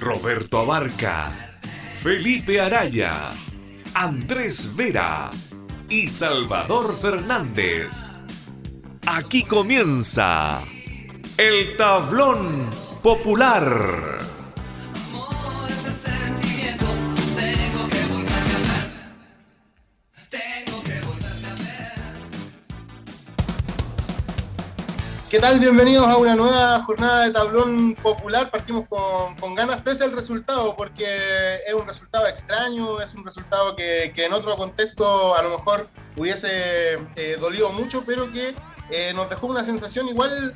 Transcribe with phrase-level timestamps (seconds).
[0.00, 1.58] Roberto Abarca,
[2.00, 3.32] Felipe Araya,
[3.94, 5.30] Andrés Vera
[5.88, 8.16] y Salvador Fernández.
[9.06, 10.62] Aquí comienza
[11.36, 12.70] el tablón
[13.02, 14.18] popular.
[25.30, 25.58] ¿Qué tal?
[25.58, 28.50] Bienvenidos a una nueva jornada de tablón popular.
[28.50, 31.04] Partimos con, ganas pese al resultado, porque
[31.66, 36.94] es un resultado extraño, es un resultado que, en otro contexto a lo mejor hubiese
[37.16, 38.54] eh, dolido mucho, pero que
[38.90, 40.54] eh, nos dejó una sensación igual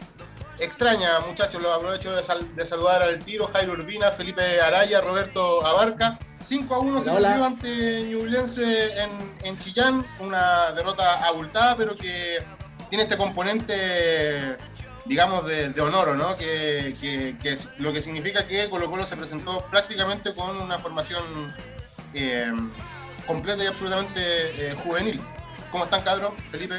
[0.59, 1.61] extraña, muchachos.
[1.61, 6.19] Lo aprovecho de, saludar al tiro, Jairo Urbina, Felipe Araya, Roberto Abarca.
[6.41, 9.11] 5 a 1 se perdió ante Ñublense en,
[9.45, 12.43] en Chillán, una derrota abultada, pero que
[12.92, 14.58] tiene este componente,
[15.06, 16.36] digamos, de, honor, ¿no?
[16.36, 16.92] Que,
[17.78, 21.24] lo que significa que Colo Colo se presentó prácticamente con una formación
[22.12, 22.52] eh,
[23.26, 25.18] completa y absolutamente eh, juvenil.
[25.70, 26.34] ¿Cómo están, Cadro?
[26.50, 26.74] Felipe,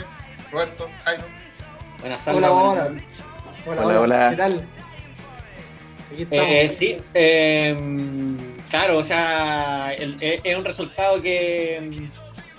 [0.52, 1.24] Roberto, Jairo.
[2.02, 2.44] Buenas tardes.
[2.44, 2.92] Hola, hola.
[3.66, 4.30] Hola, hola.
[4.30, 4.70] ¿Qué tal?
[6.30, 8.38] Eh, sí, em,
[8.70, 12.08] claro, o sea, es un resultado que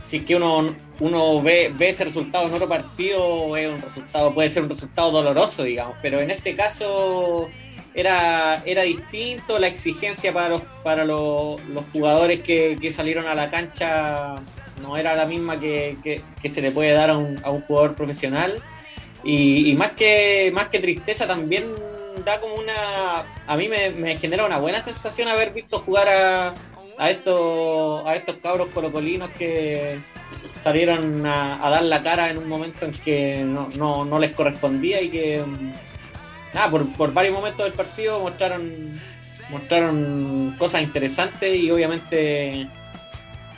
[0.01, 4.33] si es que uno, uno ve, ve ese resultado en otro partido, es un resultado,
[4.33, 7.49] puede ser un resultado doloroso, digamos, pero en este caso
[7.95, 11.61] era, era distinto, la exigencia para los, para los,
[11.93, 14.41] jugadores que, salieron a la cancha
[14.83, 18.63] no era la misma que, se le puede dar a un, jugador profesional.
[19.27, 21.65] Y, más, que, más que tristeza también
[22.25, 23.25] da como una...
[23.47, 26.55] A mí me, me genera una buena sensación haber visto jugar a,
[26.99, 29.99] a estos, a estos cabros colocolinos que
[30.57, 35.43] salieron a, dar la cara en un momento en que no, les correspondía y que
[36.53, 39.01] nada, por, varios momentos del partido mostraron
[39.51, 42.67] mostraron cosas interesantes y obviamente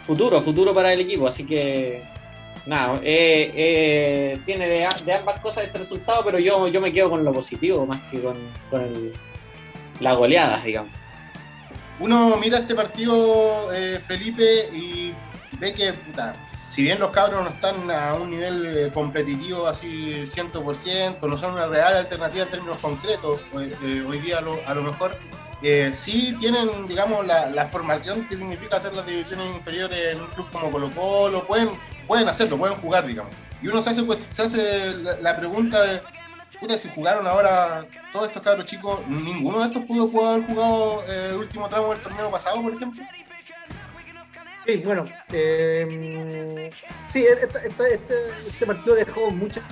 [0.05, 2.03] futuro, futuro para el equipo, así que
[2.67, 7.25] nada, eh, eh, tiene de, ambas cosas este resultado, pero yo, yo me quedo con
[7.25, 8.37] lo positivo más que con,
[8.71, 9.13] con
[10.01, 10.93] las goleadas, digamos.
[11.99, 14.45] Uno mira este partido, eh, Felipe,
[14.75, 15.15] y
[15.59, 16.35] ve que, puta,
[16.67, 21.53] si bien los cabros no están a un nivel eh, competitivo así 100%, no son
[21.53, 25.17] una real alternativa en términos concretos, pues, eh, hoy día a lo, mejor,
[25.93, 30.71] sí tienen, digamos, la, formación que significa hacer las divisiones inferiores en un club como
[30.71, 31.71] Colo Colo, pueden,
[32.07, 33.33] pueden hacerlo, pueden jugar, digamos.
[33.63, 36.01] Y uno se hace, se hace la pregunta de
[36.59, 41.29] puta, si jugaron ahora todos estos cabros chicos, ninguno de estos pudo, haber jugado eh,
[41.31, 43.05] el último tramo del torneo pasado, por ejemplo.
[44.67, 46.71] Sí, bueno, eh,
[47.07, 47.95] sí, este, este,
[48.49, 49.63] este, partido dejó muchas,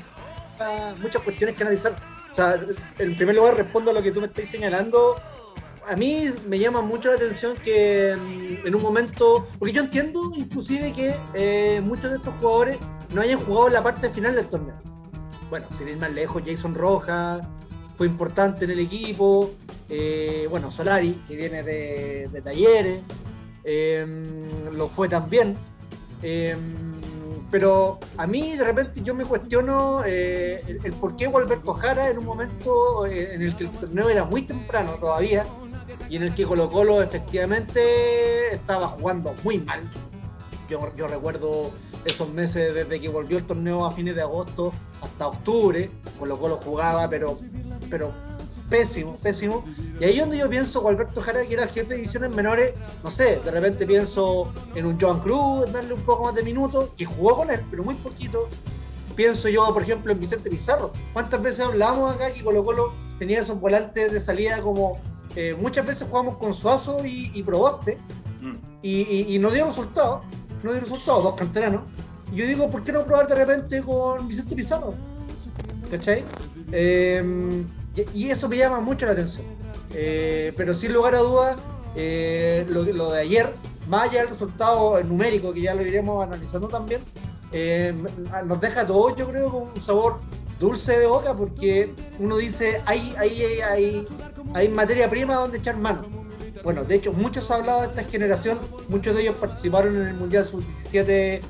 [1.01, 1.97] muchas cuestiones que analizar.
[2.31, 2.59] O sea,
[2.99, 5.21] en primer lugar respondo a lo que tú me estás señalando.
[5.89, 10.33] A mí me llama mucho la atención que mm, en un momento, porque yo entiendo
[10.35, 12.79] inclusive que eh, muchos de estos jugadores
[13.13, 14.95] no hayan jugado la parte final del torneo
[15.55, 17.41] bueno, sin ir más lejos, Jason Rojas
[17.97, 19.53] fue importante en el equipo.
[19.89, 23.03] Eh, bueno, Solari, que viene de, talleres,
[23.65, 25.57] em, lo fue también.
[26.23, 26.95] Em,
[27.51, 32.19] pero a mí de repente yo me cuestiono eh, el, por qué Alberto Jara en
[32.19, 35.47] un momento eh, en el que el torneo era muy temprano todavía
[36.09, 39.89] y en el que Colo Colo efectivamente estaba jugando muy mal.
[40.69, 41.71] Yo, yo recuerdo
[42.05, 46.39] esos meses desde que volvió el torneo a fines de agosto hasta octubre, con lo
[46.39, 47.39] cual lo jugaba, pero,
[47.91, 48.15] pero
[48.69, 49.65] pésimo, pésimo.
[50.01, 52.75] Y ahí es donde yo pienso con Alberto Jara, que era jefe de ediciones menores,
[53.03, 56.91] no sé, de repente pienso en un Joan Cruz, darle un poco más de minutos,
[56.97, 58.49] que jugó con él, pero muy poquito.
[59.17, 60.93] Pienso yo, por ejemplo, en Vicente Pizarro.
[61.13, 64.99] ¿Cuántas veces hablamos acá que Colo Colo tenía esos volantes de salida como
[65.37, 67.97] eh, muchas veces jugamos con Suazo y, y Proboste
[68.41, 68.55] mm.
[68.83, 70.23] y, y, no dio resultado,
[70.63, 71.83] no dio resultado, dos canteranos
[72.35, 74.95] yo digo, ¿por qué no probar de repente con Vicente Pizarro?
[75.91, 76.25] ¿Cachai?
[76.73, 77.65] Em,
[78.15, 79.47] y, eso me llama mucho la atención.
[79.93, 81.57] Eh, pero sin lugar a dudas,
[81.95, 83.55] eh, lo, de ayer,
[83.89, 87.01] más allá del resultado numérico, que ya lo iremos analizando también,
[87.53, 88.05] em,
[88.47, 90.19] nos deja todo, yo creo, con un sabor
[90.59, 94.07] dulce de boca, porque uno dice, hay, hay, hay,
[94.55, 96.05] hay materia prima donde echar mano.
[96.65, 98.59] bueno, de hecho, muchos han hablado de esta generación,
[98.89, 101.41] muchos de ellos participaron en el Mundial Sub-17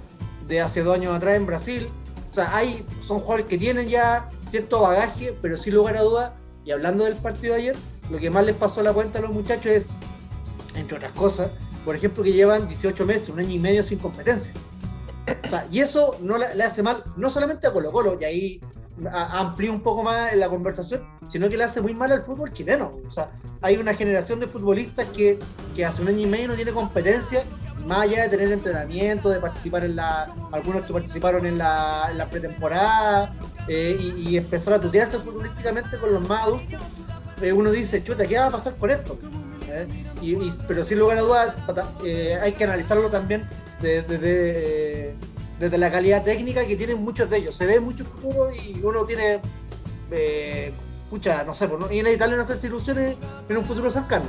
[0.48, 1.88] de hace dos años atrás en Brasil.
[2.34, 6.32] O sea, hay, son jugadores que tienen ya cierto bagaje, pero sin lugar a dudas,
[6.64, 7.76] y hablando del partido de ayer,
[8.10, 9.90] lo que más les pasó a la cuenta a los muchachos es,
[10.74, 11.52] entre otras cosas,
[11.84, 14.52] por ejemplo, que llevan 18 meses, un año y medio sin competencia.
[15.46, 18.60] O sea, y eso no le, hace mal, no solamente a Colo Colo, y ahí
[19.12, 22.90] amplío un poco más la conversación, sino que le hace muy mal al fútbol chileno.
[23.06, 23.30] O sea,
[23.60, 25.38] hay una generación de futbolistas que,
[25.72, 27.44] que hace un año y medio no tiene competencia,
[27.86, 32.18] más allá de tener entrenamiento, de participar en la, algunos que participaron en la, en
[32.18, 33.34] la pretemporada
[33.68, 36.80] eh, y, empezar a tutearse futbolísticamente con los más adultos,
[37.40, 39.18] eh, uno dice, chuta, ¿qué va a pasar con esto?
[39.68, 39.86] ¿Eh?
[40.22, 40.36] Y,
[40.66, 41.54] pero sin lugar a dudas,
[42.40, 43.46] hay que analizarlo también
[43.80, 45.16] desde
[45.58, 47.54] desde la calidad técnica que tienen muchos de ellos.
[47.54, 49.40] Se ve mucho futuro y uno tiene,
[50.10, 50.72] eh,
[51.46, 53.16] no sé, pues, inevitable no hacerse ilusiones
[53.48, 54.24] en un futuro cercano.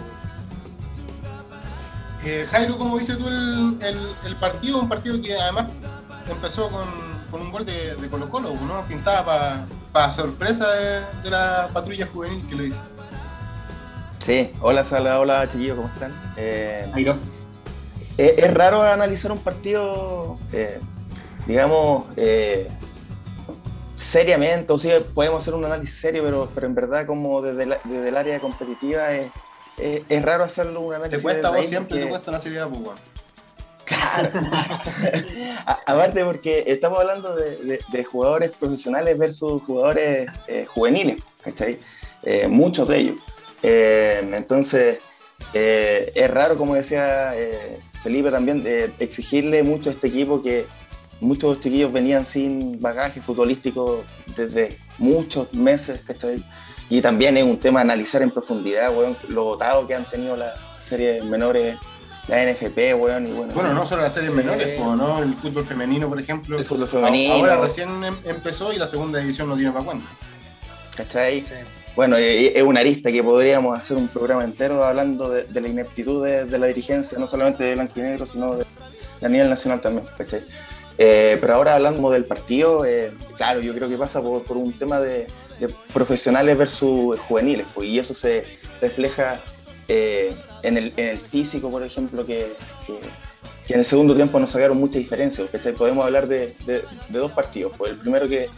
[2.25, 3.77] Eh, Jairo, ¿cómo viste tú el,
[4.25, 4.79] el, partido?
[4.79, 5.71] Un partido que además
[6.27, 6.87] empezó con,
[7.29, 8.81] con un gol de, de, Colo Colo, ¿no?
[8.87, 12.81] Pintaba para sorpresa de, la patrulla juvenil que le dice.
[14.25, 16.11] Sí, hola Sala, hola chiquillos, ¿cómo están?
[16.35, 17.15] Eh, Jairo.
[18.17, 20.79] Es, raro analizar un partido eh,
[21.45, 22.69] digamos, eh,
[23.93, 27.77] seriamente, o sí, podemos hacer un análisis serio, pero, pero en verdad como desde,
[28.07, 29.31] el área competitiva es,
[29.77, 31.17] es, raro hacerlo un análisis.
[31.17, 32.99] Te cuesta vos siempre, te cuesta la seriedad, pues,
[33.85, 34.29] Claro.
[35.85, 41.77] Aparte porque estamos hablando de, jugadores profesionales versus jugadores eh, juveniles, ¿cachai?
[42.23, 43.19] Eh, muchos de ellos.
[43.61, 44.99] entonces,
[45.53, 47.33] es raro, como decía
[48.01, 48.65] Felipe también,
[48.99, 50.65] exigirle mucho a este equipo que,
[51.19, 54.03] muchos chiquillos venían sin bagaje futbolístico
[54.35, 56.43] desde muchos meses, ¿cachai?
[56.89, 60.53] Y también es un tema analizar en profundidad, weón, lo votado que han tenido las
[60.81, 61.77] series menores,
[62.27, 63.53] la NFP, weón, y bueno.
[63.53, 66.57] Bueno, no solo las series menores, como no, el fútbol femenino, por ejemplo.
[66.57, 67.33] El fútbol femenino.
[67.33, 70.05] Ahora recién em, empezó y la segunda división no tiene para cuándo.
[70.95, 71.43] ¿Cachai?
[71.95, 76.59] Bueno, es una arista que podríamos hacer un programa entero hablando de, la ineptitud de,
[76.59, 78.65] la dirigencia, no solamente de blanco y negro, sino de,
[79.21, 80.43] a nivel nacional también, ¿cachai?
[80.97, 84.99] Eh, pero ahora hablando del partido, eh, claro, yo creo que pasa por, un tema
[84.99, 85.27] de,
[85.93, 88.45] profesionales versus juveniles, pues, y eso se
[88.81, 89.41] refleja
[89.87, 92.47] eh, en, el, físico, por ejemplo, que,
[93.67, 96.53] en el segundo tiempo nos sacaron mucha diferencia, porque podemos hablar de,
[97.09, 97.73] dos partidos.
[97.77, 98.49] Pues el primero que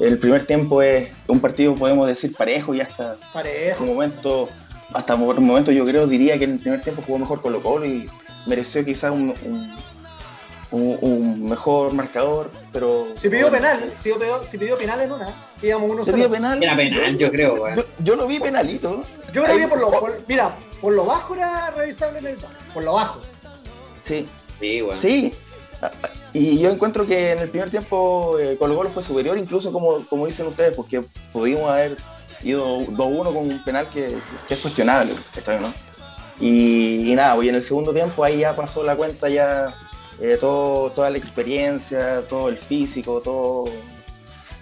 [0.00, 3.84] el primer tiempo es un partido, podemos decir, parejo y hasta parejo.
[3.84, 4.48] un momento,
[4.92, 7.86] hasta un momento yo creo, diría que en el primer tiempo jugó mejor Colo Colo
[7.86, 8.08] y
[8.46, 9.76] mereció quizás un un,
[10.72, 13.06] mejor marcador, pero.
[13.16, 16.62] Si pidió penal, si pidió, si pidió penal en una, digamos uno ¿Se pidió penal?
[16.62, 19.04] Era penal, yo creo, yo, yo, lo vi penalito.
[19.32, 19.90] Yo lo vi por lo.
[20.26, 22.36] mira, por lo bajo era revisable en el
[22.72, 23.20] por lo bajo.
[24.04, 24.26] Sí.
[24.60, 25.00] Sí, bueno.
[25.00, 25.32] Sí.
[26.32, 30.06] Y yo encuentro que en el primer tiempo eh, Colo Colo fue superior, incluso como,
[30.06, 31.02] como dicen ustedes, porque
[31.32, 31.96] pudimos haber
[32.42, 34.16] ido 2-1 con un penal que,
[34.48, 35.12] es cuestionable,
[35.60, 35.74] ¿no?
[36.40, 39.74] Y, y nada, pues en el segundo tiempo ahí ya pasó la cuenta ya
[40.20, 43.64] eh, todo, toda la experiencia, todo el físico, todo,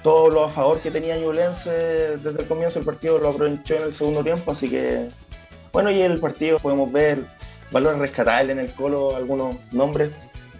[0.03, 1.71] todo lo a favor que tenía Ñublense
[2.19, 2.79] desde el comienzo.
[2.79, 5.09] Del partido lo aprovechó en el segundo tiempo, así que
[5.73, 7.25] bueno, y en el partido podemos ver
[7.71, 10.11] valores rescatables en el colo, algunos nombres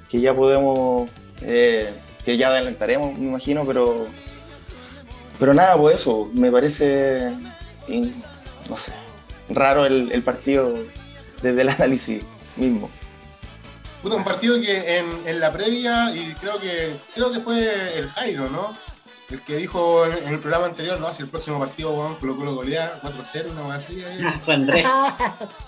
[0.09, 1.09] que ya podemos,
[1.43, 1.91] eh,
[2.25, 4.07] que ya adelantaremos, me imagino, pero
[5.39, 7.31] pero nada, pues eso, me parece,
[8.69, 8.93] no sé,
[9.49, 10.75] raro el partido
[11.43, 12.23] desde el análisis
[12.57, 12.91] mismo
[14.03, 18.75] un partido que en, la previa, y creo que creo que fue el Jairo, ¿no?
[19.31, 21.13] El que dijo en, el programa anterior, ¿no?
[21.13, 24.03] Si el próximo partido, weón, Colo Colo golea 4-0, una cosa así.
[24.45, 24.87] fue Andrés.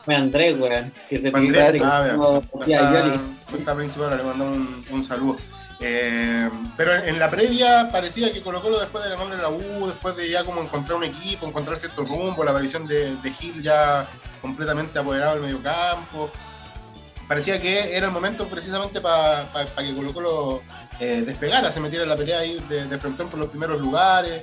[0.04, 0.92] fue Andrés, weón.
[1.08, 5.36] Que se Andrés, ah, mira, principal, le mandamos un, saludo.
[5.78, 10.16] Eh, pero en, la previa parecía que Colo Colo después de ganarle la U, después
[10.16, 14.08] de ya como encontrar un equipo, encontrar cierto rumbo, la aparición de, de Gil ya
[14.40, 16.30] completamente apoderado del medio campo,
[17.32, 19.48] parecía que era el momento precisamente para
[19.78, 20.62] que Colo Colo
[21.00, 24.42] eh, despegara, se metiera en la pelea ahí de, de frontón por los primeros lugares.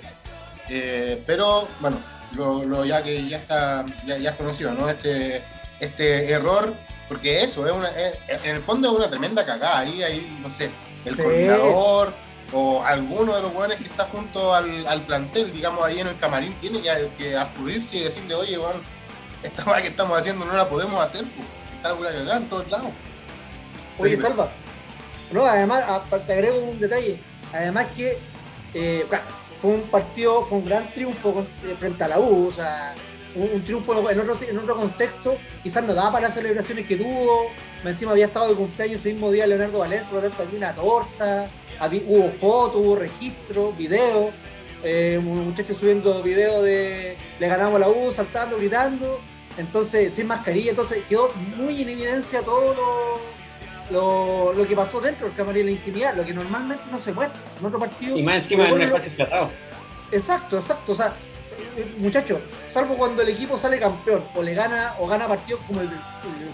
[0.69, 1.99] Eh, pero bueno,
[2.33, 4.89] lo, ya que ya está, ya, ya es conocido, ¿no?
[4.89, 5.43] Este,
[5.79, 6.73] este error,
[7.07, 7.91] porque eso, es una,
[8.27, 9.81] en el fondo es una tremenda cagada.
[9.81, 10.71] Ahí, ahí no sé,
[11.05, 12.15] el coordinador
[12.53, 16.57] o alguno de los jóvenes que está junto al, plantel, digamos, ahí en el camarín,
[16.57, 17.37] tiene que, que
[17.93, 18.81] y decirle, oye, bueno,
[19.43, 21.25] esta cosa que estamos haciendo no la podemos hacer.
[21.35, 22.91] Pues está una cagada en todos lados.
[23.97, 24.51] Oye, Salva.
[25.31, 25.83] No, además,
[26.25, 27.19] te agrego un detalle.
[27.53, 28.17] Además que
[28.73, 29.05] eh,
[29.61, 32.47] fue un partido, fue un gran triunfo eh, frente a la U.
[32.47, 32.93] O sea,
[33.35, 37.51] un, triunfo en otro, en otro contexto, quizás no daba para las celebraciones que tuvo.
[37.83, 40.75] Encima había estado de cumpleaños ese mismo día Leonardo Valencia, por lo tanto había una
[40.75, 41.49] torta,
[42.07, 44.31] hubo fotos, hubo registro, video.
[44.81, 49.19] Eh, muchachos subiendo video de le ganamos la U, saltando, gritando.
[49.59, 53.19] Entonces, sin mascarilla, entonces quedó muy en evidencia todo
[53.91, 57.37] lo, lo, que pasó dentro del camarín, la intimidad, lo que normalmente no se muestra
[57.59, 58.17] en otro partido.
[58.17, 59.51] Y más encima de un espacio cerrado.
[60.13, 60.93] Exacto, exacto.
[60.93, 61.13] O sea,
[61.97, 62.39] muchachos,
[62.69, 65.89] salvo cuando el equipo sale campeón o le gana o gana partidos como el,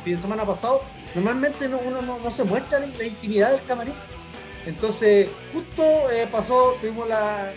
[0.03, 0.81] fin de semana pasado,
[1.13, 3.93] normalmente no, uno no, se muestra la, intimidad del camarín.
[4.65, 7.53] Entonces, justo eh, pasó, tuvimos la,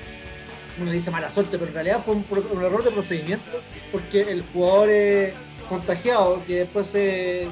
[0.80, 2.25] uno dice mala suerte, pero en realidad fue un,
[2.62, 3.44] error de procedimiento,
[3.90, 4.88] porque el jugador
[5.68, 7.49] contagiado, que después se,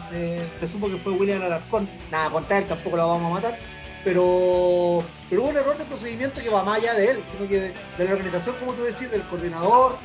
[0.70, 3.58] supo que fue William Alarcón, nada contra él, tampoco lo vamos a matar,
[4.04, 7.60] pero, pero hubo un error de procedimiento que va más allá de él, sino que
[7.98, 9.96] de, la organización, como tú decís, del coordinador,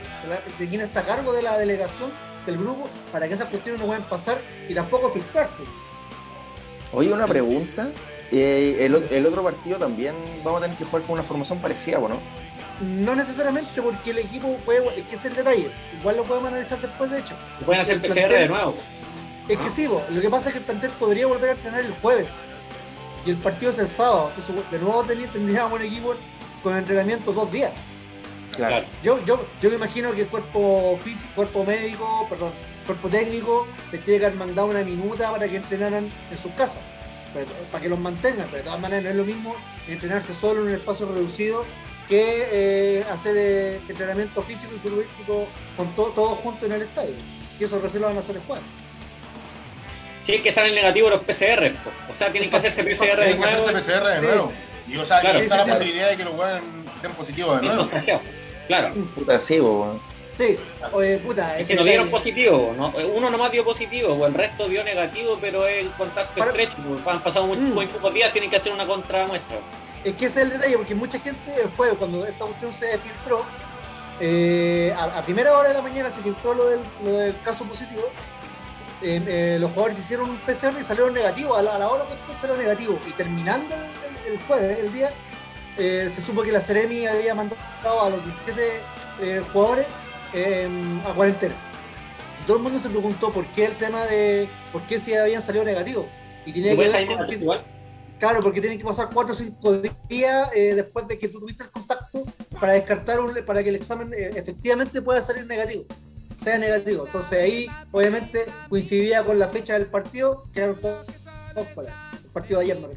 [0.59, 2.11] de, quien está a cargo de la delegación,
[2.45, 5.61] del grupo, para que esas cuestiones no puedan pasar y tampoco filtrarse.
[6.91, 7.91] Oye, una pregunta.
[8.31, 11.99] Eh, el, el, otro partido también vamos a tener que jugar con una formación parecida,
[11.99, 12.19] ¿no?
[12.81, 14.99] No necesariamente porque el equipo puede.
[14.99, 15.71] Es que es el detalle.
[15.99, 17.35] Igual lo podemos analizar después, de hecho.
[17.65, 18.75] Pueden hacer PCR de nuevo.
[19.47, 21.91] Es que sí, lo que pasa es que el plantel podría volver a entrenar el
[21.93, 22.43] jueves.
[23.25, 24.31] Y el partido es el sábado.
[24.35, 26.15] Entonces, de nuevo tendríamos un equipo
[26.63, 27.71] con entrenamiento dos días.
[28.55, 28.85] Claro.
[29.03, 32.51] Yo, yo, yo me imagino que el cuerpo físico, cuerpo médico, perdón,
[32.85, 36.81] cuerpo técnico, les tiene que haber mandado una minuta para que entrenaran en sus casas.
[37.71, 39.55] para que los mantengan, pero de todas maneras no es lo mismo
[39.87, 41.65] entrenarse solo en un espacio reducido
[42.11, 47.13] que eh, hacer eh, entrenamiento físico y futbolístico con todo, todos juntos en el estadio.
[47.57, 48.65] Y eso recién lo van a hacer el jueves.
[50.23, 51.71] Sí, es que salen negativos los PCR.
[52.11, 53.23] O sea, tienen que hacerse PCR de nuevo.
[53.23, 54.51] Tienen que hacerse PCR de nuevo.
[54.89, 56.61] Y o sea, está la posibilidad de que los jueguen
[57.01, 57.89] den positivo de nuevo.
[58.67, 58.93] Claro.
[59.15, 59.59] Puta, sí,
[60.37, 60.57] Sí,
[60.91, 61.59] oye, puta.
[61.59, 62.93] Es que no dieron positivo, ¿no?
[63.13, 66.77] uno nomás dio positivo, o el resto dio negativo, pero es el contacto estrecho.
[67.05, 68.13] Han pasado muchos mm.
[68.13, 69.59] días, tienen que hacer una contramuestra.
[70.03, 72.97] Es que ese es el detalle, porque mucha gente el jueves, cuando esta cuestión se
[72.97, 73.45] filtró,
[74.23, 78.03] eh, a, primera hora de la mañana se filtró lo del, caso positivo.
[79.01, 81.57] Eh, los jugadores hicieron un PCR y salieron negativos.
[81.57, 82.99] A la, hora después salieron negativos.
[83.07, 83.75] Y terminando
[84.27, 85.11] el, jueves, el día,
[85.77, 89.87] eh, se supo que la Ceremi había mandado a los 17 jugadores
[91.05, 91.55] a cuarentena.
[92.39, 95.41] Y todo el mundo se preguntó por qué el tema de por qué si habían
[95.41, 96.05] salido negativos.
[96.45, 97.37] Y tenía que ver con que,
[98.21, 101.63] Claro, porque tienen que pasar 4 o 5 días eh, después de que tú tuviste
[101.63, 102.23] el contacto
[102.59, 105.85] para descartar un, para que el examen eh, efectivamente pueda salir negativo,
[106.39, 107.07] sea negativo.
[107.07, 111.03] Entonces ahí, obviamente, coincidía con la fecha del partido, quedaron todos
[111.73, 112.11] fuera.
[112.23, 112.89] El partido de ayer, no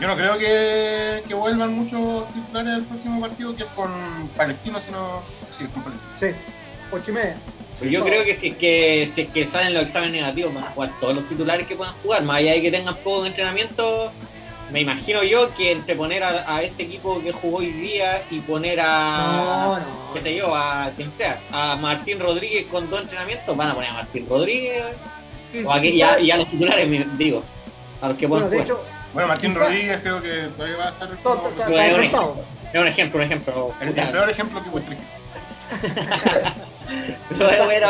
[0.00, 4.82] Yo no creo que, que, vuelvan muchos titulares al próximo partido, que es con Palestino,
[4.82, 5.22] sino.
[5.52, 6.12] Sí, con Palestino.
[6.18, 6.26] Sí,
[6.90, 7.36] 8 y media.
[7.82, 11.28] Yo creo que, que, si que salen los exámenes negativos van a jugar todos los
[11.28, 14.10] titulares que puedan jugar, más allá de que tengan poco de entrenamiento,
[14.72, 18.80] me imagino yo que entre poner a, este equipo que jugó hoy día y poner
[18.80, 19.78] a,
[20.14, 23.90] qué sé yo, a quien sea, a Martín Rodríguez con dos entrenamientos, van a poner
[23.90, 24.84] a Martín Rodríguez,
[25.64, 27.42] o aquí ya, ya, los titulares, digo,
[28.00, 28.84] a los que puedan bueno, jugar.
[29.12, 31.16] bueno, Martín Rodríguez creo que todavía va a estar...
[31.22, 33.72] Todo, es, un ejemplo, un ejemplo.
[33.80, 34.70] El, peor ejemplo que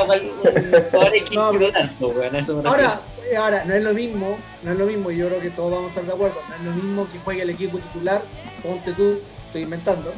[0.05, 2.69] vuestro equipo.
[2.69, 3.01] ahora,
[3.39, 5.87] ahora, no es lo mismo, no es lo mismo, y yo creo que todos vamos
[5.87, 8.23] a estar de acuerdo, no es lo mismo que juegue el equipo titular,
[8.63, 10.13] ponte tú, estoy inventando,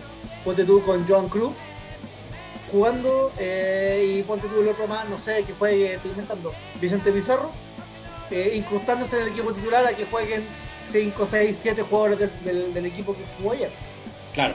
[0.45, 1.53] ponte tú con Joan Cruz
[2.71, 7.11] jugando eh, y ponte tú el otro más, no sé, que juegue, estoy inventando, Vicente
[7.13, 7.51] Pizarro,
[8.31, 10.47] eh, incrustándose en el equipo titular a que jueguen
[10.83, 13.71] 5, 6, 7 jugadores del, del equipo que jugó ayer.
[14.35, 14.55] Claro.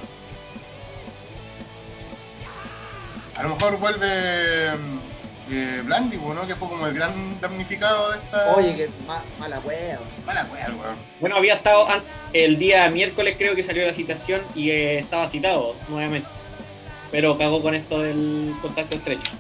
[3.36, 4.08] A lo mejor vuelve
[5.52, 6.48] eh, Blandi, ¿no?
[6.48, 8.56] Que fue como el gran damnificado de esta.
[8.56, 8.90] Oye, que
[9.40, 10.00] mala wea.
[10.26, 10.98] Mala wea, weón.
[11.20, 11.88] Bueno, había estado
[12.32, 16.28] el día miércoles, creo que salió la citación y eh, estaba citado nuevamente.
[17.12, 19.32] Pero cagó con esto del contacto estrecho.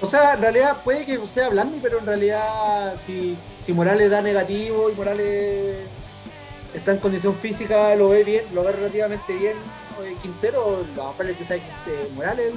[0.00, 4.22] O sea, en realidad puede que sea Blandi, pero en realidad si, si Morales da
[4.22, 5.76] negativo y Morales
[6.72, 9.56] está en condición física, lo ve bien, lo ve relativamente bien
[10.20, 11.58] Quintero, vamos a que sea
[12.14, 12.52] Morales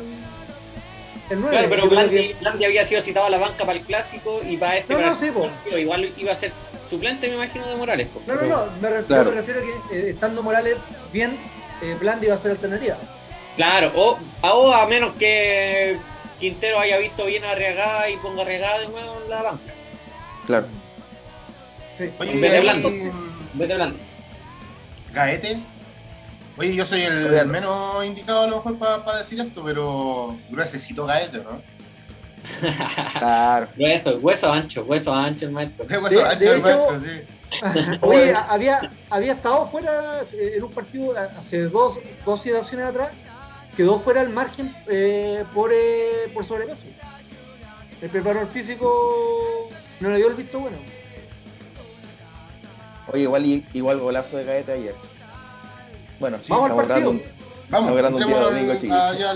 [1.29, 1.49] el, 9.
[1.49, 4.93] Claro, pero Blandi, había sido citado a la banca para el clásico y para este.
[4.93, 5.31] No, no, sí,
[5.77, 6.51] Igual iba a ser
[6.89, 8.09] suplente, me imagino, de Morales.
[8.27, 10.77] no, no, no, me, refiero, me refiero a que eh, estando Morales
[11.11, 11.37] bien,
[11.81, 12.97] eh, Blandi va a ser alternativa.
[13.55, 15.97] Claro, o, o a menos que
[16.39, 19.73] Quintero haya visto bien Arriagada y ponga Arriagada de nuevo en la banca.
[20.45, 20.67] Claro.
[21.97, 22.09] Sí.
[22.19, 22.89] en vez de Blando.
[22.89, 23.11] En
[23.53, 23.99] vez de Blando.
[25.13, 25.59] Gaete
[26.57, 31.43] Oye, yo soy el, menos indicado a lo mejor para decir esto, pero necesito gaete,
[31.43, 31.61] ¿no?
[33.17, 33.67] claro.
[33.77, 35.85] Hueso, hueso ancho, hueso ancho el maestro.
[36.01, 37.21] hueso ancho el maestro, sí.
[38.01, 43.11] Oye, había, había estado fuera eh, en un partido hace dos, dos situaciones atrás,
[43.75, 46.87] quedó fuera el margen eh, por, eh, por sobrepeso.
[48.01, 49.69] El preparador físico
[49.99, 50.77] no le dio el visto bueno.
[53.11, 54.95] Oye, igual, igual golazo de Gaeta ayer.
[56.23, 57.19] Bueno, sí, vamos al partido.
[57.67, 59.33] vamos, entremos allá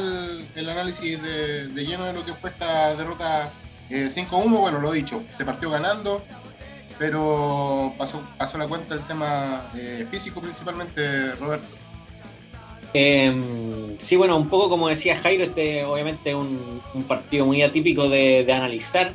[0.56, 3.52] el, análisis de, lleno de lo que fue esta derrota
[3.90, 4.32] 5-1.
[4.32, 6.24] Eh, bueno, lo he dicho, se partió ganando,
[6.98, 11.68] pero pasó, pasó la cuenta el tema eh, físico principalmente, Roberto.
[12.94, 18.08] Em, sí, bueno, un poco como decía Jairo, este obviamente un, un partido muy atípico
[18.08, 19.12] de, de analizar,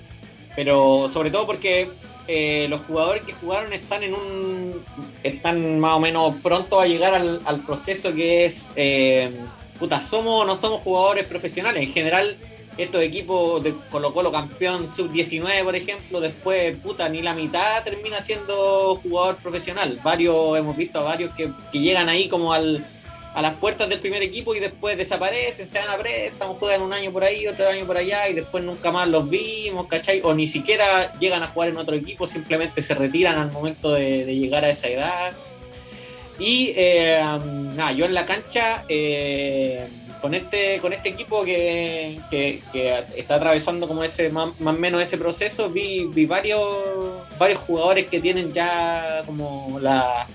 [0.54, 1.88] pero sobre todo porque
[2.28, 4.84] eh, los jugadores que jugaron están en un
[5.22, 9.30] están más o menos prontos a llegar al, proceso que es eh,
[9.78, 11.82] puta somos no somos jugadores profesionales.
[11.82, 12.36] En general
[12.78, 17.82] estos equipos de Colo Colo campeón sub 19 por ejemplo después puta ni la mitad
[17.84, 19.98] termina siendo jugador profesional.
[20.02, 22.84] Varios hemos visto a varios que llegan ahí como al
[23.34, 26.92] a las puertas del primer equipo y después desaparecen, se van a préstamos, juegan un
[26.92, 30.20] año por ahí, otro año por allá y después nunca más los vimos, ¿cachai?
[30.22, 34.24] O ni siquiera llegan a jugar en otro equipo, simplemente se retiran al momento de,
[34.24, 35.32] llegar a esa edad.
[36.38, 37.22] Y eh,
[37.74, 39.86] nada, yo en la cancha, eh,
[40.20, 42.18] con, este, con este equipo que,
[43.16, 46.76] está atravesando como ese más, o menos ese proceso, vi, vi varios,
[47.38, 50.26] varios jugadores que tienen ya como la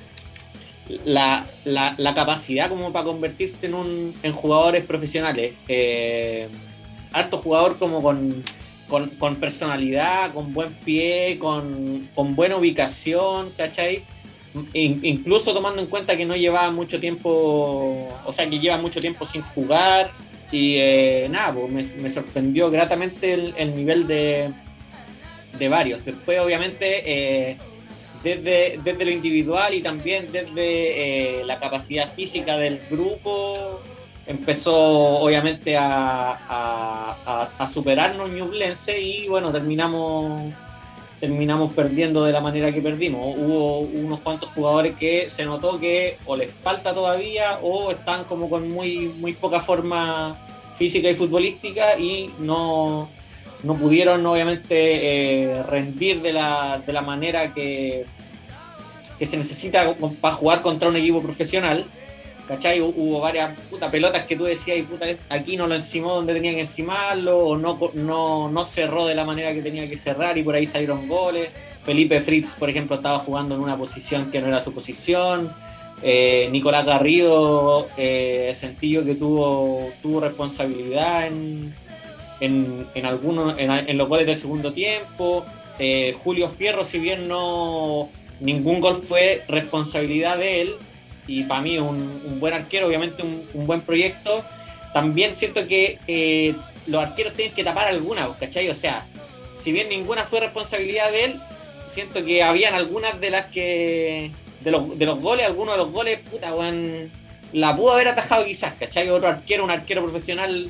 [1.06, 5.54] la, la, capacidad como para convertirse en, un, en jugadores profesionales.
[5.68, 6.48] Eh,
[7.14, 8.44] harto jugador como con,
[8.88, 14.04] con, personalidad, con buen pie, con, buena ubicación, ¿cachai?
[14.74, 19.26] incluso tomando en cuenta que no lleva mucho tiempo, o sea, que lleva mucho tiempo
[19.26, 20.12] sin jugar.
[20.52, 24.50] Y eh, nada, pues, me, sorprendió gratamente el, nivel de,
[25.60, 26.06] de varios.
[26.06, 27.58] Después, obviamente, eh,
[28.28, 33.80] desde, desde lo individual y también desde eh, la capacidad física del grupo,
[34.26, 40.54] empezó obviamente a, a, a, superarnos Ñublense y bueno, terminamos
[41.22, 43.36] terminamos perdiendo de la manera que perdimos.
[43.38, 48.50] Hubo unos cuantos jugadores que se notó que o les falta todavía o están como
[48.50, 50.38] con muy, muy poca forma
[50.78, 53.10] física y futbolística y no,
[53.64, 58.06] no pudieron obviamente eh, rendir de la, de la manera que,
[59.18, 61.86] que se necesita para jugar contra un equipo profesional.
[62.48, 62.80] ¿Cachai?
[62.80, 66.62] Hubo varias putas pelotas que tú decías, puta, aquí no lo encimó donde tenía que
[66.62, 70.56] encimarlo, o no, no, no cerró de la manera que tenía que cerrar y por
[70.56, 71.50] ahí salieron goles.
[71.84, 75.52] Felipe Fritz, por ejemplo, estaba jugando en una posición que no era su posición.
[76.04, 81.74] Eh, Nicolás Garrido, eh, Sentillo que tuvo, tuvo responsabilidad en,
[82.40, 85.46] en, algunos, en, los goles del segundo tiempo.
[85.80, 90.76] Eh, Julio Fierro, si bien no ningún gol fue responsabilidad de él,
[91.28, 94.44] y para mí un, buen arquero, obviamente un, buen proyecto,
[94.94, 96.56] también siento que eh,
[96.88, 98.70] los arqueros tienen que tapar alguna, ¿cachai?
[98.70, 99.06] O sea,
[99.60, 101.36] si bien ninguna fue responsabilidad de él,
[101.88, 105.92] siento que habían algunas de las que, de los, de los goles, algunos de los
[105.92, 106.54] goles, puta,
[107.54, 109.10] la pudo haber atajado quizás, ¿cachai?
[109.10, 110.70] Otro arquero, un arquero profesional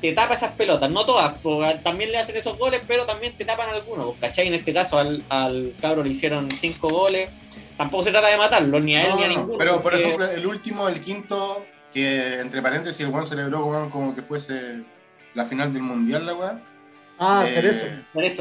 [0.00, 1.34] te tapa esas pelotas, no todas,
[1.82, 4.46] también le hacen esos goles, pero también te tapan algunos, ¿cachai?
[4.46, 7.30] En este caso al, al cabro le hicieron cinco goles,
[7.76, 9.58] tampoco se trata de matarlo, ni a él ni a ninguno.
[9.58, 14.22] Pero por ejemplo, el último, el quinto, que entre paréntesis el Juan celebró como, que
[14.22, 14.82] fuese
[15.34, 16.60] la final del mundial, la weá.
[17.18, 17.84] Ah, hacer eso.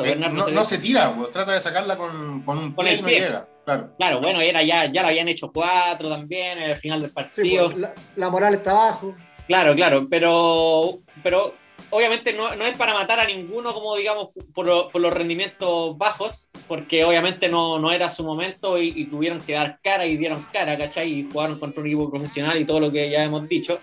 [0.06, 3.48] Eh, no, se tira, pues, trata de sacarla con, con un pie y no llega.
[3.65, 3.93] Claro.
[3.98, 7.69] claro, bueno, era ya, ya la habían hecho cuatro también en el final del partido.
[7.69, 9.15] Pues, la, la, moral está abajo.
[9.48, 11.53] Claro, claro, pero, pero
[11.89, 17.49] obviamente no, es para matar a ninguno, como digamos, por, los rendimientos bajos, porque obviamente
[17.49, 21.12] no, era su momento y, tuvieron que dar cara y dieron cara, ¿cachai?
[21.12, 23.79] Y jugaron contra un equipo profesional y todo lo que ya hemos dicho.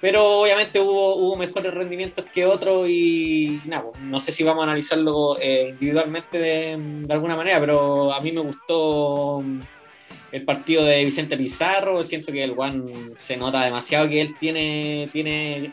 [0.00, 4.62] Pero obviamente hubo, hubo mejores rendimientos que otros y nada, pues, no sé si vamos
[4.62, 9.44] a analizarlo eh, individualmente de, de, alguna manera, pero a mí me gustó
[10.32, 15.08] el partido de Vicente Pizarro, siento que el Juan se nota demasiado que él tiene,
[15.12, 15.72] tiene,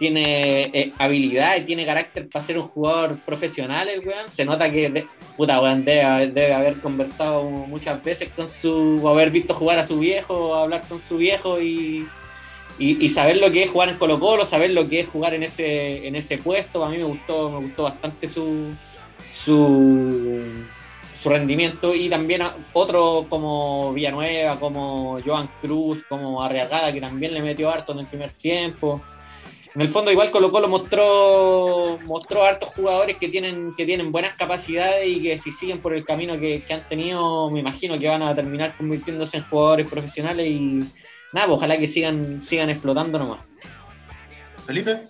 [0.00, 4.30] tiene eh, habilidad y tiene carácter para ser un jugador profesional, el weón.
[4.30, 9.78] Se nota que, puta, weón, debe, haber conversado muchas veces con su, haber visto jugar
[9.78, 12.08] a su viejo, hablar con su viejo y,
[12.78, 15.42] y, saber lo que es jugar en Colo Colo, saber lo que es jugar en
[15.42, 16.82] ese, en ese puesto.
[16.82, 18.74] A mí me gustó, me gustó bastante su,
[19.30, 20.40] su
[21.20, 22.40] su rendimiento y también
[22.72, 28.06] otro como Villanueva, como Joan Cruz, como Arriagada, que también le metió harto en el
[28.06, 29.02] primer tiempo.
[29.74, 34.34] En el fondo igual Colo Colo mostró, mostró hartos jugadores que tienen, que tienen buenas
[34.34, 38.22] capacidades y que si siguen por el camino que, han tenido, me imagino que van
[38.22, 40.80] a terminar convirtiéndose en jugadores profesionales y
[41.32, 43.40] nada, pues, ojalá que sigan, sigan explotando nomás.
[44.66, 45.02] Felipe.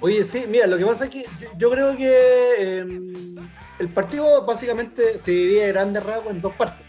[0.00, 1.24] Oye, sí, mira, lo que pasa es que
[1.56, 3.36] yo, creo que em,
[3.78, 6.86] el partido básicamente se dividía de grandes rasgos en dos partes.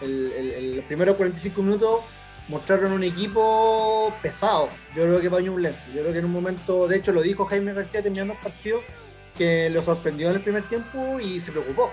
[0.00, 2.00] El, el, primero 45 minutos
[2.48, 4.68] mostraron un equipo pesado.
[4.94, 5.92] Yo creo que para Ñublense.
[5.92, 8.82] Yo creo que en un momento, de hecho lo dijo Jaime García terminando el partido,
[9.36, 11.92] que lo sorprendió en el primer tiempo y se preocupó.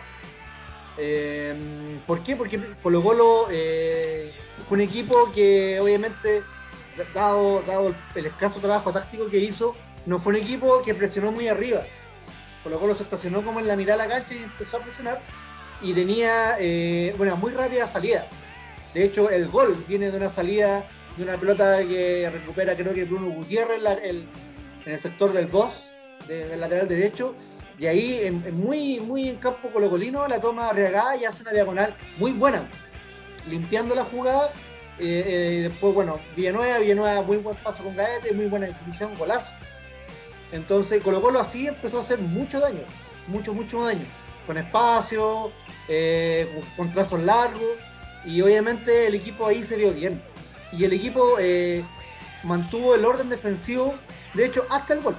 [0.98, 2.36] Em, ¿Por qué?
[2.36, 4.34] Porque Colo Colo eh,
[4.68, 6.44] fue un equipo que obviamente,
[7.14, 11.48] dado, dado el escaso trabajo táctico que hizo, no fue un equipo que presionó muy
[11.48, 11.84] arriba.
[12.64, 15.22] Colo Colo se estacionó como en la mitad de la cancha y empezó a presionar.
[15.82, 18.28] Y tenía eh, una muy rápida salida.
[18.94, 20.86] De hecho, el gol viene de una salida
[21.18, 24.28] de una pelota que recupera, creo que Bruno Gutiérrez en
[24.86, 25.92] el sector del boss,
[26.28, 27.36] del lateral derecho.
[27.78, 32.32] Y ahí, muy, muy en campo colocolino, la toma arriagada y hace una diagonal muy
[32.32, 32.68] buena,
[33.50, 34.52] limpiando la jugada.
[35.00, 39.54] Eh, eh, después, bueno, Villanueva, Villanueva, muy buen paso con Gaete, muy buena definición, golazo.
[40.52, 42.84] Entonces Colo Colo así empezó a hacer mucho daño,
[43.28, 44.06] mucho, mucho daño,
[44.46, 45.52] con espacio,
[45.90, 47.72] eh, con trazos largos,
[48.26, 50.22] y obviamente el equipo ahí se vio bien.
[50.72, 51.84] Y el equipo eh,
[52.44, 53.96] mantuvo el orden defensivo,
[54.34, 55.16] de hecho, hasta el gol.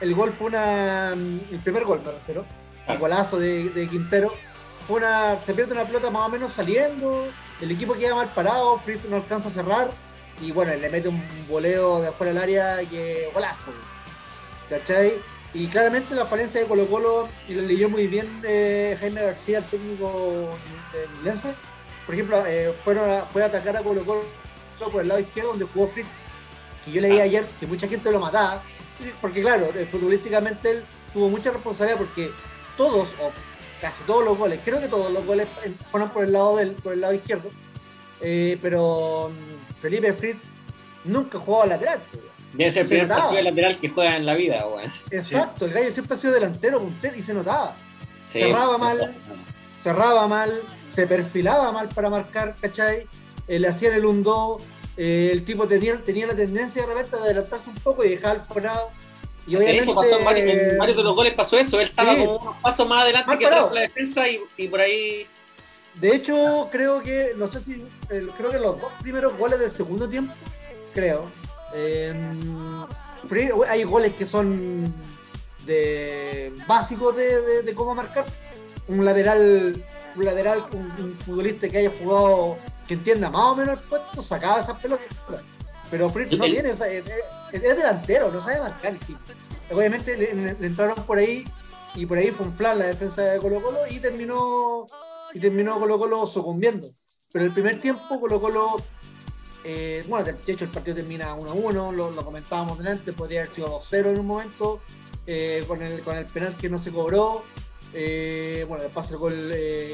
[0.00, 1.12] El gol fue una.
[1.12, 2.44] El primer gol, me refiero.
[2.86, 4.32] El golazo de, Quintero.
[4.86, 7.28] Fue una, se pierde una pelota más o menos saliendo.
[7.60, 8.78] El equipo queda mal parado.
[8.78, 9.90] Fritz no alcanza a cerrar.
[10.40, 13.72] Y bueno, le mete un voleo de afuera del área que golazo.
[14.70, 15.14] ¿cachai?
[15.52, 19.58] Y claramente la falencia de Colo Colo, y lo leyó muy bien eh, Jaime García,
[19.58, 20.56] el técnico
[20.92, 21.54] de Lense,
[22.10, 24.24] por ejemplo, eh, fueron fue a atacar a Colo Colo
[24.90, 26.22] por el lado izquierdo donde jugó Fritz,
[26.84, 27.22] que yo leí ah.
[27.22, 28.60] ayer que mucha gente lo mataba,
[29.20, 32.32] porque claro, eh, futbolísticamente él tuvo mucha responsabilidad porque
[32.76, 33.30] todos, o
[33.80, 35.46] casi todos los goles, creo que todos los goles
[35.88, 37.48] fueron por el lado del, por el lado izquierdo,
[38.18, 40.50] pero mm, Felipe Fritz
[41.04, 42.00] nunca jugó a lateral.
[42.10, 44.88] Pues, Debe ser el primer partido lateral que juega en la vida, güey.
[45.12, 47.76] Exacto, el gallo siempre ha sido delantero, puntero, y se notaba.
[48.32, 49.16] cerraba mal,
[49.80, 53.06] cerraba mal, se perfilaba mal para marcar, ¿cachai?
[53.46, 54.60] Eh, le hacían el 1-2,
[54.96, 58.36] eh, el tipo tenía, tenía la tendencia de repente de adelantarse un poco y dejar
[58.36, 58.90] el forado.
[59.46, 60.24] Y obviamente, eso pasó en,
[60.78, 63.80] varios, de los goles pasó eso, él estaba como unos pasos más adelante que la
[63.80, 65.26] defensa y, y, por ahí...
[65.94, 70.08] De hecho, creo que, no sé si, creo que los dos primeros goles del segundo
[70.08, 70.32] tiempo,
[70.94, 71.28] creo,
[71.72, 72.84] Em,
[73.68, 74.92] hay goles que son
[75.66, 78.24] de básicos de, cómo marcar.
[78.88, 79.84] Un lateral,
[80.16, 84.60] un lateral, un, futbolista que haya jugado, que entienda más o menos el puesto, sacaba
[84.60, 85.06] esas pelotas.
[85.90, 88.94] Pero Fritz no tiene, es, es, delantero, no sabe marcar.
[89.72, 91.44] Obviamente le, entraron por ahí
[91.94, 94.86] y por ahí fue un flan la defensa de Colo Colo y terminó
[95.32, 96.88] y terminó Colo Colo sucumbiendo.
[97.32, 98.76] Pero el primer tiempo Colo Colo
[99.64, 103.68] eh, bueno, de hecho el partido termina 1-1, lo, lo, comentábamos delante, podría haber sido
[103.78, 104.80] 2-0 en un momento,
[105.26, 107.44] eh, con, el, con el penal que no se cobró.
[107.92, 109.52] Eh, bueno, pasa el gol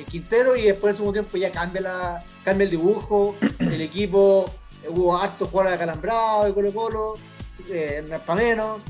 [0.09, 4.52] Quintero y después en segundo tiempo ya cambia, la, cambia el dibujo, el equipo,
[4.88, 7.14] hubo harto jugar a calambrado de Colo Colo,
[8.26, 8.80] para menos,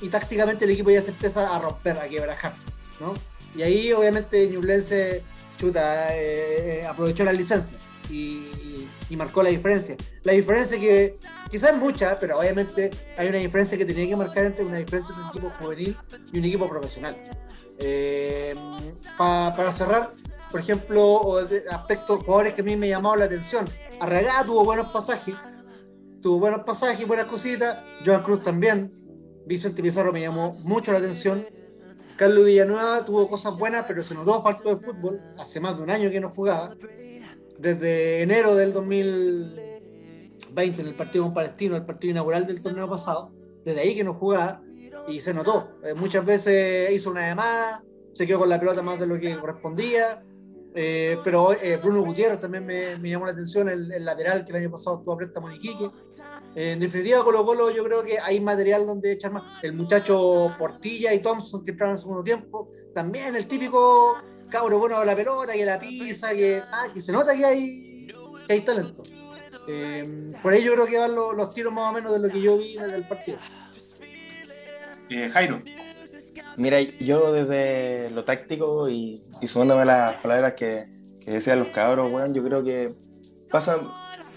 [0.00, 2.54] y tácticamente el equipo ya se empieza a romper, a quebrajar,
[3.00, 3.14] ¿no?
[3.54, 5.22] Y ahí obviamente Ñublense
[5.56, 6.08] chuta,
[6.88, 7.78] aprovechó la licencia
[8.10, 9.96] y, marcó la diferencia.
[10.24, 11.16] La diferencia que
[11.50, 15.14] quizás es mucha, pero obviamente hay una diferencia que tenía que marcar entre una diferencia
[15.14, 15.96] de un equipo juvenil
[16.32, 17.16] y un equipo profesional.
[17.78, 18.54] Eh,
[19.16, 20.08] para cerrar,
[20.50, 21.38] por ejemplo,
[21.70, 23.66] aspectos jugadores que a mí me llamaron la atención.
[24.00, 25.34] Arragada tuvo buenos pasajes,
[26.20, 27.78] tuvo buenos pasajes, buenas cositas.
[28.04, 28.92] Joan Cruz también.
[29.46, 31.46] Vicente Pizarro me llamó mucho la atención.
[32.16, 35.20] Carlos Villanueva tuvo cosas buenas, pero se notó falta de fútbol.
[35.38, 36.74] Hace más de un año que no jugaba
[37.58, 43.32] desde enero del 2020 en el partido con Palestino, el partido inaugural del torneo pasado,
[43.64, 44.62] desde ahí que no jugaba
[45.08, 45.78] y se notó.
[45.82, 49.36] Eh, muchas veces hizo una llamada, se quedó con la pelota más de lo que
[49.36, 50.22] correspondía.
[50.78, 54.70] Eh, pero eh, Bruno Gutiérrez también me, llamó la atención, el, lateral que el año
[54.70, 55.90] pasado estuvo a préstamo en Iquique.
[56.54, 59.42] en definitiva, Colo Colo yo creo que hay material donde echar más.
[59.62, 64.16] El muchacho Portilla y Thompson que entraron en el segundo tiempo, también el típico
[64.50, 68.06] cabro bueno la pelota, que la pisa, que, ah, se nota que hay,
[68.46, 69.02] que hay talento.
[69.68, 72.40] Eh, por ahí yo creo que van los, tiros más o menos de lo que
[72.40, 73.38] yo vi en el partido.
[75.10, 75.62] Eh, Jairo.
[76.56, 80.86] Mira, yo desde lo táctico y, y sumándome a las palabras que,
[81.26, 82.92] que decían los cabros, weón, yo creo que
[83.50, 83.78] pasa.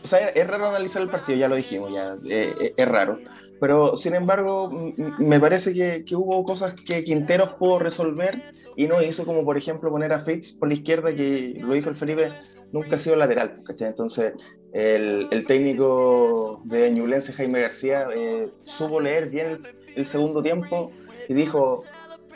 [0.04, 3.20] O sea, es raro analizar el partido, ya lo dijimos, ya, eh, eh, es raro.
[3.60, 4.72] Pero sin embargo,
[5.18, 8.42] me parece que, que, hubo cosas que Quinteros pudo resolver
[8.78, 11.90] y no hizo, como por ejemplo poner a Fritz por la izquierda, que lo dijo
[11.90, 12.30] el Felipe,
[12.72, 13.60] nunca ha sido lateral.
[13.66, 13.90] ¿cachai?
[13.90, 14.34] Entonces,
[14.72, 19.60] el, el, técnico de Ñublense, Jaime García, eh, supo leer bien
[19.96, 20.92] el, segundo tiempo
[21.28, 21.84] y dijo: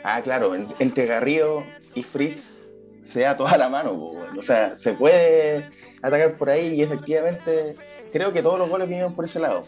[0.02, 1.64] Ah, claro, entre Garrido
[1.94, 2.54] y Fritz
[3.02, 3.92] se da toda la mano,
[4.36, 5.68] o sea, se puede
[6.02, 7.74] atacar por ahí y efectivamente
[8.10, 9.64] creo que todos los goles vinieron por ese lado.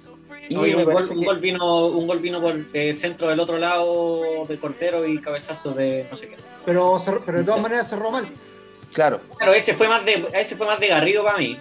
[0.49, 3.59] Y Oye, un, gol, un, gol, vino, un gol vino por eh, centro del otro
[3.59, 6.37] lado de portero y cabezazo de no sé qué.
[6.65, 8.27] Pero, pero de todas maneras cerró mal.
[8.93, 9.21] Claro.
[9.37, 11.59] Claro, ese fue más de, ese fue más de Garrido para mí.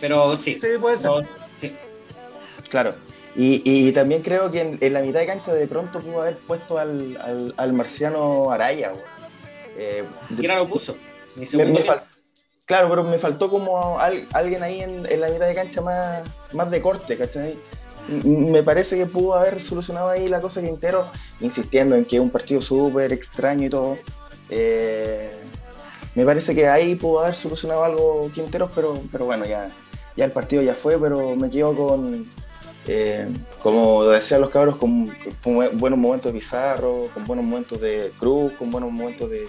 [0.00, 0.58] Pero sí.
[0.60, 1.10] Sí, puede ser.
[1.10, 1.28] Pero,
[1.60, 1.76] sí.
[2.68, 2.94] Claro.
[3.36, 6.36] Y, y, también creo que en, en, la mitad de cancha de pronto pudo haber
[6.36, 8.92] puesto al, al, al marciano Araya.
[9.76, 10.04] Eh,
[10.38, 10.96] ¿Quién lo puso?
[11.36, 11.84] Me, me
[12.64, 16.22] claro, pero me faltó como al, alguien ahí en, en, la mitad de cancha más,
[16.54, 17.56] más de corte, ¿cachai?
[18.24, 21.06] Me parece que pudo haber solucionado ahí la cosa Quintero,
[21.40, 23.98] insistiendo en que es un partido súper extraño y todo.
[24.48, 25.30] Eh,
[26.14, 29.68] me parece que ahí pudo haber solucionado algo Quinteros, pero, pero bueno, ya,
[30.16, 32.24] ya el partido ya fue, pero me quedo con,
[32.86, 33.26] eh,
[33.58, 35.06] como decían los cabros, con,
[35.42, 39.46] con, buenos momentos de Pizarro, con buenos momentos de Cruz, con buenos momentos de,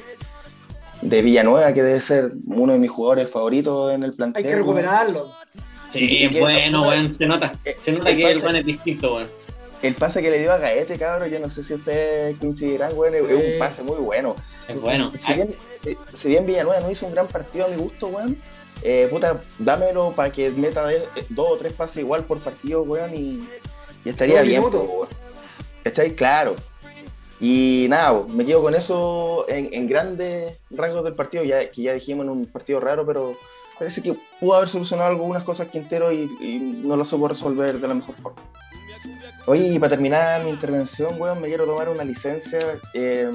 [1.01, 4.43] de Villanueva, que debe ser uno de mis jugadores favoritos en el plantel.
[4.43, 5.31] Hay que recuperarlo.
[5.93, 9.29] Sí, bueno, bueno, se nota, se nota el, que el, el es distinto, bueno.
[9.81, 13.13] El pase que le dio a Gaete, cabrón, yo no sé si ustedes coincidirán, weón,
[13.13, 14.35] es un pase muy bueno.
[14.67, 15.11] Es bueno.
[15.11, 18.37] Si bien, eh, si bien Villanueva no hizo un gran partido a mi gusto, weón,
[18.81, 20.87] eh, puta, dámelo para que meta
[21.29, 23.47] dos o tres pases igual por partido, weón, y,
[24.05, 25.07] y estaría bien, weón.
[25.83, 26.15] ¿Cachai?
[26.15, 26.55] Claro.
[27.39, 31.93] Y nada, me quedo con eso en, en, grandes rasgos del partido, ya, que ya
[31.93, 33.35] dijimos en un partido raro, pero
[33.77, 37.87] parece que pudo haber solucionado algunas cosas Quintero y, y no lo supo resolver de
[37.87, 38.41] la mejor forma.
[39.45, 42.59] Oye, y para terminar mi intervención, weón, me quiero tomar una licencia.
[42.93, 43.31] Eh,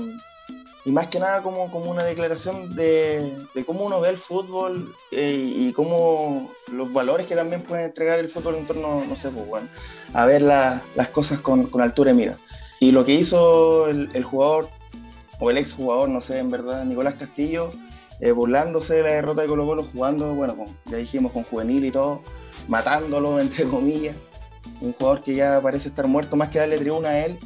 [0.85, 4.93] y más que nada como, como una declaración de, de cómo uno ve el fútbol
[5.13, 9.31] eh, y cómo los valores que también puede entregar el fútbol en torno, no sé,
[9.31, 9.69] pues, bueno,
[10.13, 12.37] a ver la, las cosas con, con, altura de mira.
[12.81, 14.71] Y lo que hizo el, jugador,
[15.39, 17.71] o el ex jugador, no sé, en verdad, Nicolás Castillo,
[18.19, 21.85] eh, burlándose de la derrota de Colo Colo, jugando, bueno, con, ya dijimos, con juvenil
[21.85, 22.23] y todo,
[22.67, 24.17] matándolo, entre comillas.
[24.81, 27.39] Un jugador que ya parece estar muerto, más que darle tribuna a él,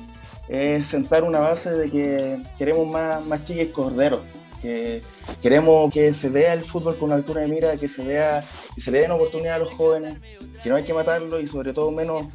[0.48, 4.20] es sentar una base de que queremos más, más chiques corderos,
[4.62, 5.02] que
[5.42, 8.90] queremos que se vea el fútbol con altura de mira, que se vea, que se
[8.90, 10.18] le den oportunidad a los jóvenes,
[10.62, 12.26] que no hay que matarlo y sobre todo menos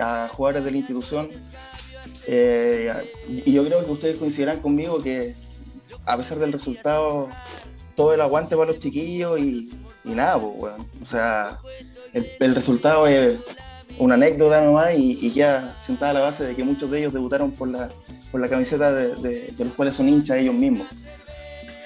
[0.00, 1.28] a jugadores de la institución.
[2.26, 2.92] Eh,
[3.28, 5.34] y yo creo que ustedes coincidirán conmigo que
[6.04, 7.28] a pesar del resultado,
[7.94, 9.70] todo el aguante para los chiquillos y,
[10.04, 11.58] y nada, pues, bueno, o sea,
[12.12, 13.40] el, el resultado es
[13.98, 17.50] una anécdota nomás y, y, queda sentada la base de que muchos de ellos debutaron
[17.50, 17.90] por la,
[18.30, 20.88] por la camiseta de, de, de los cuales son hinchas ellos mismos.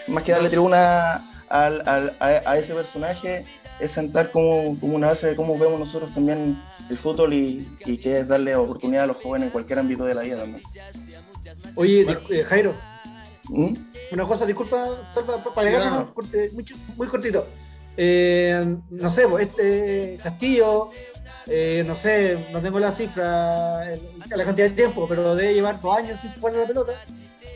[0.09, 3.45] Más que darle tribuna al, al, a, a, ese personaje
[3.81, 7.99] es sentar como, como, una base de cómo vemos nosotros también el fútbol y, y,
[7.99, 10.63] que es darle oportunidad a los jóvenes en cualquier ámbito de la vida también.
[11.75, 12.75] Oye, eh, Jairo,
[13.49, 13.75] ¿Mm?
[14.13, 16.13] una cosa, disculpa, Salva, para sí, llegar no.
[16.53, 16.65] muy,
[16.97, 17.47] muy cortito.
[17.97, 20.91] Eh, no sé, este Castillo
[21.47, 23.85] eh, no sé, no tengo la cifra,
[24.29, 26.93] la cantidad de tiempo, pero debe llevar dos años sin jugar la pelota,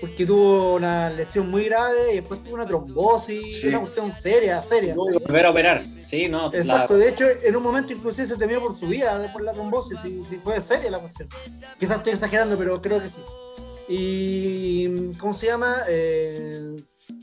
[0.01, 3.69] porque tuvo una lesión muy grave y después tuvo una trombosis, sí.
[3.69, 4.95] una cuestión seria, seria.
[4.95, 6.53] Volver a operar, sí, no.
[6.53, 7.01] Exacto, la...
[7.01, 10.23] de hecho, en un momento inclusive se temió por su vida por la trombosis, si,
[10.23, 11.29] si fue seria la cuestión.
[11.79, 13.21] Quizás estoy exagerando, pero creo que sí.
[13.89, 15.83] Y, ¿cómo se llama?
[15.89, 16.77] Eh,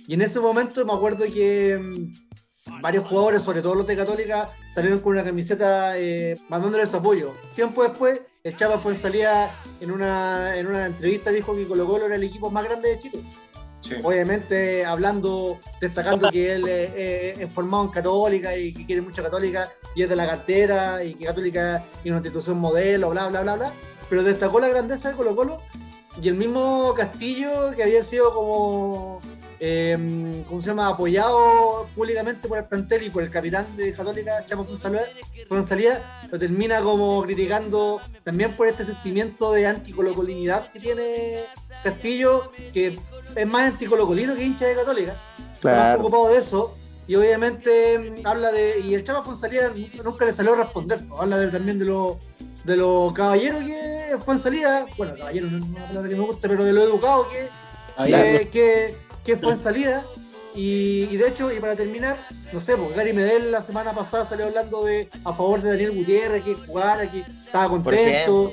[0.08, 2.10] y en ese momento me acuerdo que
[2.82, 7.34] varios jugadores, sobre todo los de Católica, salieron con una camiseta eh, mandándoles apoyo.
[7.56, 9.50] Tiempo después, el Chapa fue salía
[9.80, 13.00] en una, en una entrevista, dijo que Colo Colo era el equipo más grande de
[13.00, 13.24] Chile.
[13.82, 13.96] Sí.
[14.02, 19.70] Obviamente hablando, destacando que él eh, es formado en Católica y que quiere mucho Católica
[19.94, 23.56] y es de la cartera y que Católica es una institución modelo, bla, bla, bla,
[23.56, 23.74] bla.
[24.10, 25.62] Pero destacó la grandeza de Colo Colo
[26.22, 29.20] y el mismo Castillo, que había sido como
[29.66, 30.90] eh, ¿cómo se llama?
[30.90, 34.66] apoyado públicamente por el plantel y por el capitán de Católica, Chapa
[35.48, 41.46] Fonsalía, lo termina como criticando también por este sentimiento de anticolocolinidad que tiene
[41.82, 43.00] Castillo, que
[43.36, 45.18] es más anticolocolino que hincha de Católica.
[45.62, 45.78] Claro.
[45.78, 46.78] Está preocupado de eso.
[47.08, 48.82] Y obviamente habla de.
[48.82, 49.72] Y el Chapa Fonsalía
[50.04, 51.00] nunca le salió a responder.
[51.18, 52.18] Habla de, también de los
[52.66, 56.26] de lo caballeros que fue en salida, bueno, caballero no es una palabra que me
[56.26, 57.50] gusta, pero de lo educado que
[57.98, 58.98] que, que,
[59.38, 60.06] fue en salida.
[60.56, 64.46] Y, de hecho, y para terminar, no sé, pues Gary Medel la semana pasada salió
[64.46, 68.52] hablando de a favor de Daniel Gutiérrez, que jugara, que estaba contento.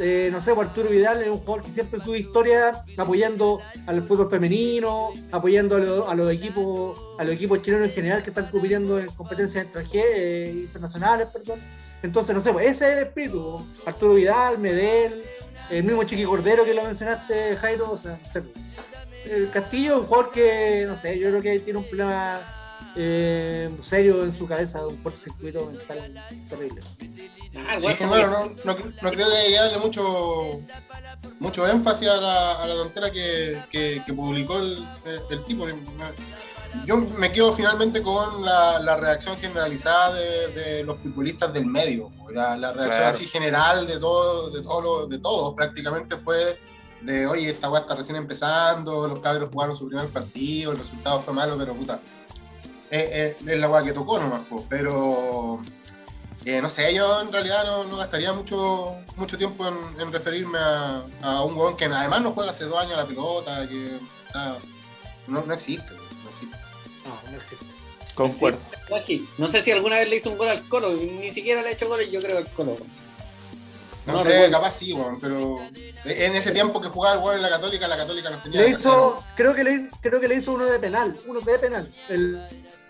[0.00, 4.06] Eh, no sé, pues Arturo Vidal es un jugador que siempre su historia apoyando al
[4.06, 5.74] fútbol femenino, apoyando
[6.06, 10.12] a, los equipos, a los equipos chilenos en general que están compitiendo en competencias extranjeras,
[10.14, 11.58] eh, internacionales, perdón.
[12.00, 13.60] Entonces, no sé, pues ese es el espíritu.
[13.84, 15.20] Arturo Vidal, Medel,
[15.68, 18.42] el mismo Chiqui Cordero que lo mencionaste, Jairo, o sea, no sé,
[19.26, 22.40] el Castillo es un jugador que, no sé, yo creo que tiene un problema
[22.96, 26.80] eh, serio en su cabeza, un cortocircuito mental terrible.
[27.56, 28.76] Ah, sí, bueno, no, no,
[29.10, 30.60] creo que haya que darle mucho,
[31.38, 34.84] mucho énfasis a la, a la tontera que, que, publicó el,
[35.30, 35.66] el, tipo.
[36.84, 42.10] Yo me quedo finalmente con la, la reacción generalizada de, de, los futbolistas del medio.
[42.32, 46.58] La, la reacción así general de, todo, de, todo de todos prácticamente fue
[47.02, 51.20] de, oye, esta weá está recién empezando, los cabros jugaron su primer partido, el resultado
[51.20, 52.00] fue malo, pero puta,
[52.90, 55.60] es, la weá que tocó nomás, pero
[56.44, 61.56] eh, no sé, yo en realidad no, gastaría mucho, mucho tiempo en, referirme a, un
[61.56, 63.98] weón que además no juega hace dos años la pelota, que
[65.26, 66.56] no, no, existe, no existe.
[67.04, 67.66] No, no existe.
[68.14, 68.58] Concuerdo.
[69.36, 71.72] No sé si alguna vez le hizo un gol al Colo, ni siquiera le ha
[71.72, 72.76] hecho goles, yo creo al Colo.
[74.08, 75.58] No, sé, capaz sí, weón, pero
[76.04, 78.62] en ese tiempo que jugaba el weón en la Católica, la Católica no tenía.
[78.62, 81.86] Le hizo, creo que le, creo que le hizo uno de penal, uno de penal.
[82.08, 82.42] El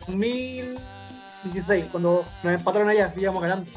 [0.07, 3.69] 2016, cuando nos empataron allá, íbamos ganando.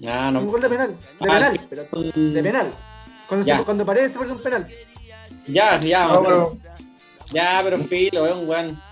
[0.00, 0.40] Ya, no.
[0.40, 2.72] Un gol de penal, de ah, penal, pero de penal.
[3.28, 4.68] Cuando, se, cuando parece un penal.
[5.46, 6.58] Ya, ya, no, pero...
[7.32, 8.82] Ya, pero filo, es un weón.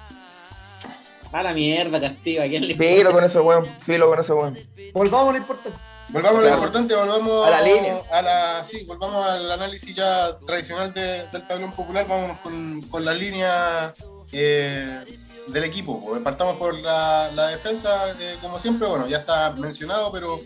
[1.32, 2.42] A la mierda, castigo.
[2.76, 4.58] Filo con ese weón, filo con ese weón.
[4.94, 5.89] Volvamos a lo importante.
[6.12, 8.02] Volvamos a lo importante, volvamos a la línea.
[8.10, 12.06] A la, sí, volvamos al análisis ya tradicional del tablón popular.
[12.08, 13.94] Vamos con, con la línea
[14.32, 15.04] eh,
[15.46, 16.18] del equipo.
[16.22, 20.40] Partamos por la, la defensa, eh, como siempre, bueno, ya está mencionado, pero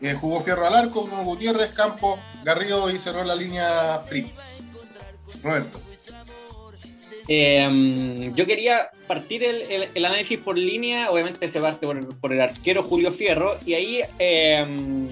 [0.00, 4.62] eh, jugó Fierro al arco, Bruno Gutiérrez, Campo, Garrido y cerró la línea Fritz.
[5.42, 5.80] Roberto.
[7.26, 13.12] Em, yo quería partir el, análisis por línea, obviamente se parte por, el arquero Julio
[13.12, 15.08] Fierro, y ahí em,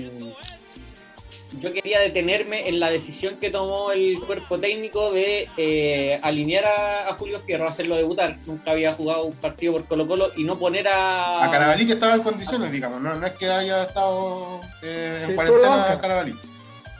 [1.61, 7.15] yo quería detenerme en la decisión que tomó el cuerpo técnico de eh, alinear a,
[7.19, 8.37] Julio Fierro, hacerlo debutar.
[8.47, 11.45] Nunca había jugado un partido por Colo Colo y no poner a...
[11.45, 15.99] A Carabalí que estaba en condiciones, digamos, no, es que haya estado eh, en cuarentena
[16.01, 16.35] Carabalí.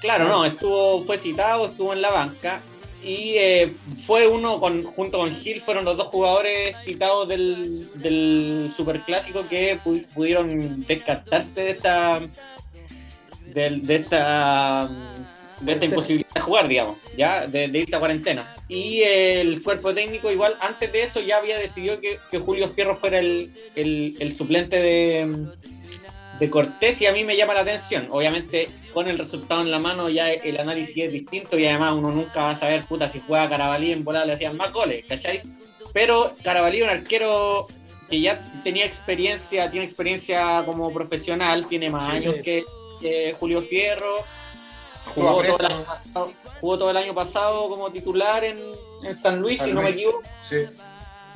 [0.01, 2.61] Claro, no, estuvo, fue citado, estuvo en la banca
[3.05, 3.73] y eh,
[4.07, 9.79] fue uno con, junto con Gil, fueron los dos jugadores citados del, del superclásico que
[10.15, 12.21] pudieron descartarse de esta
[13.47, 14.91] de, esta
[15.61, 18.55] de esta imposibilidad de jugar, digamos, ya, de, irse a cuarentena.
[18.69, 23.19] Y el cuerpo técnico, igual, antes de eso ya había decidido que, Julio Fierro fuera
[23.19, 25.49] el, el suplente de,
[26.39, 28.09] de Cortés y a mí me llama la atención.
[28.11, 32.11] Obviamente, con el resultado en la mano ya el análisis es distinto y además uno
[32.11, 35.41] nunca va a saber, puta, si juega Carabalí en volada le hacían más goles, ¿cachai?
[35.93, 37.67] Pero Carabalí, un arquero
[38.09, 42.65] que ya tenía experiencia, tiene experiencia como profesional, tiene más años Que,
[43.41, 44.19] Julio Fierro,
[45.15, 48.59] jugó todo, el año pasado, jugó todo, el año pasado, como titular en,
[49.15, 50.23] San Luis, si no me equivoco.
[50.43, 50.59] Sí.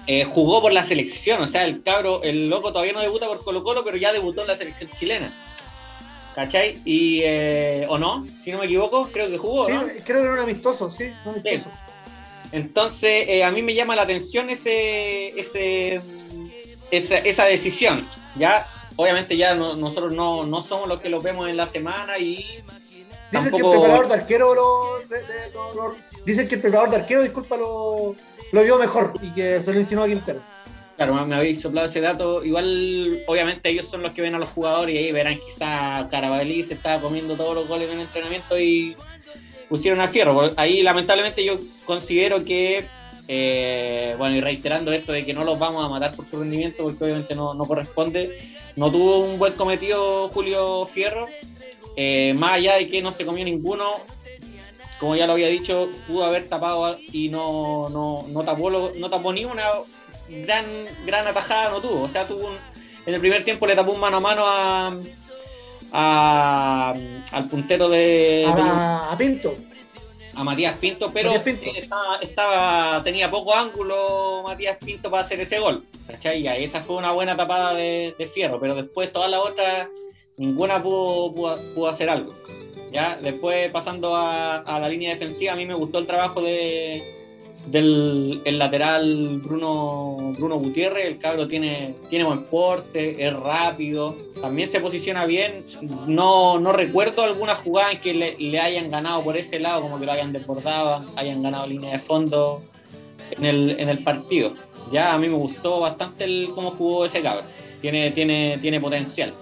[0.07, 3.43] Eh, jugó por la selección, o sea, el cabro, el loco todavía no debuta por
[3.43, 5.33] Colo Colo, pero ya debutó en la selección chilena.
[6.37, 6.79] ¿Cachai?
[6.85, 8.27] Y, eh, ¿O no?
[8.45, 9.65] Si no me equivoco, creo que jugó.
[9.65, 9.73] Sí,
[10.05, 11.71] creo que era un amistoso, sí, amistoso.
[12.53, 16.03] Entonces, eh, a mí me llama la atención ese, ese,
[16.91, 18.07] esa, decisión.
[18.37, 22.45] Ya, obviamente ya nosotros no, no, somos los que los vemos en la semana y
[23.33, 24.99] Dicen que el preparador de arquero lo,
[26.25, 28.15] dicen que el preparador de arquero, disculpa, lo,
[28.53, 30.41] lo vio mejor y que se lo insinuó a Quintero.
[30.97, 32.43] Claro, me habéis soplado ese dato.
[32.43, 36.63] Igual, obviamente, ellos son los que ven a los jugadores y ahí verán quizá Carabalí
[36.63, 38.97] se estaba comiendo todos los goles en el entrenamiento y
[39.69, 40.51] pusieron a fierro.
[40.57, 42.87] Ahí, lamentablemente, yo considero que,
[43.29, 46.83] eh, bueno, y reiterando esto de que no los vamos a matar por su rendimiento,
[46.85, 51.29] porque obviamente no, no corresponde, no tuvo un buen cometido Julio Fierro.
[51.99, 53.85] Eh, más allá de que no se comió ninguno,
[54.99, 59.33] como ya lo había dicho, pudo haber tapado y no, no, no, tapó, no tapó
[59.33, 59.65] ni una
[60.29, 60.65] gran,
[61.05, 62.03] gran atajada, no tuvo.
[62.03, 62.51] O sea, tuvo
[63.07, 64.45] en el primer tiempo le tapó un mano a mano
[65.93, 66.95] a,
[67.31, 68.45] al puntero de.
[68.47, 69.57] A, Pinto.
[70.35, 71.33] A Matías Pinto, pero
[72.21, 75.87] Estaba, tenía poco ángulo Matías Pinto para hacer ese gol.
[76.09, 76.43] ¿Cachai?
[76.43, 79.89] Y esa fue una buena tapada de, fierro, pero después todas las otras,
[80.37, 81.33] ninguna pudo,
[81.75, 82.35] pudo hacer algo.
[82.93, 87.26] Ya, después pasando a, la línea defensiva, a mí me gustó el trabajo de,
[87.67, 94.69] del el lateral Bruno, Bruno Gutiérrez, el cabro tiene, tiene buen porte, es rápido, también
[94.69, 95.65] se posiciona bien.
[96.07, 100.07] No, no recuerdo alguna jugada en que le, hayan ganado por ese lado, como que
[100.07, 102.63] lo hayan desbordado, hayan ganado línea de fondo
[103.31, 104.53] en el, en el partido.
[104.93, 107.45] Ya a mí me gustó bastante el, cómo jugó ese cabro,
[107.81, 109.35] tiene, tiene, tiene potencial.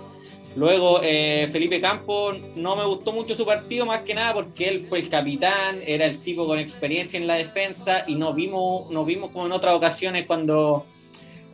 [0.56, 4.86] Luego, eh, Felipe Campos no me gustó mucho su partido, más que nada porque él
[4.88, 9.04] fue el capitán, era el tipo con experiencia en la defensa y no vimos, nos
[9.04, 10.86] vimos como en otras ocasiones cuando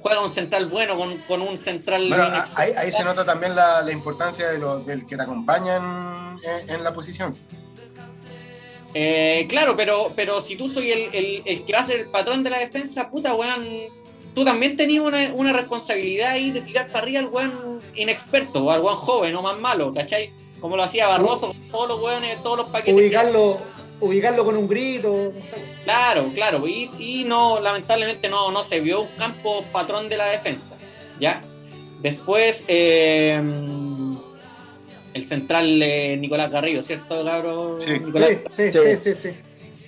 [0.02, 2.08] juega un central bueno con, un central.
[2.08, 2.24] Bueno,
[2.56, 6.38] ahí, se nota también la, importancia de del que te acompañan
[6.68, 7.34] en, la posición.
[8.92, 12.42] Eh, claro, pero, pero si tú soy el, el, que va a ser el patrón
[12.42, 13.64] de la defensa, puta weón
[14.34, 18.80] tú también tenías una, responsabilidad ahí de tirar para arriba al weón inexperto, o al
[18.80, 20.32] weón joven, o más malo, ¿cachai?
[20.60, 22.94] Como lo hacía Barroso, todos los weones, todos los paquetes.
[22.94, 23.58] Ubicarlo,
[24.00, 25.32] ubicarlo con un grito,
[25.84, 30.76] Claro, claro, y, no, lamentablemente no, no se vio un campo patrón de la defensa,
[31.18, 31.40] ¿ya?
[32.00, 33.40] Después, eh,
[35.12, 37.80] el central eh, Nicolás Garrido, ¿cierto, cabrón?
[37.80, 38.00] Sí,
[38.50, 39.30] sí, sí, sí, sí,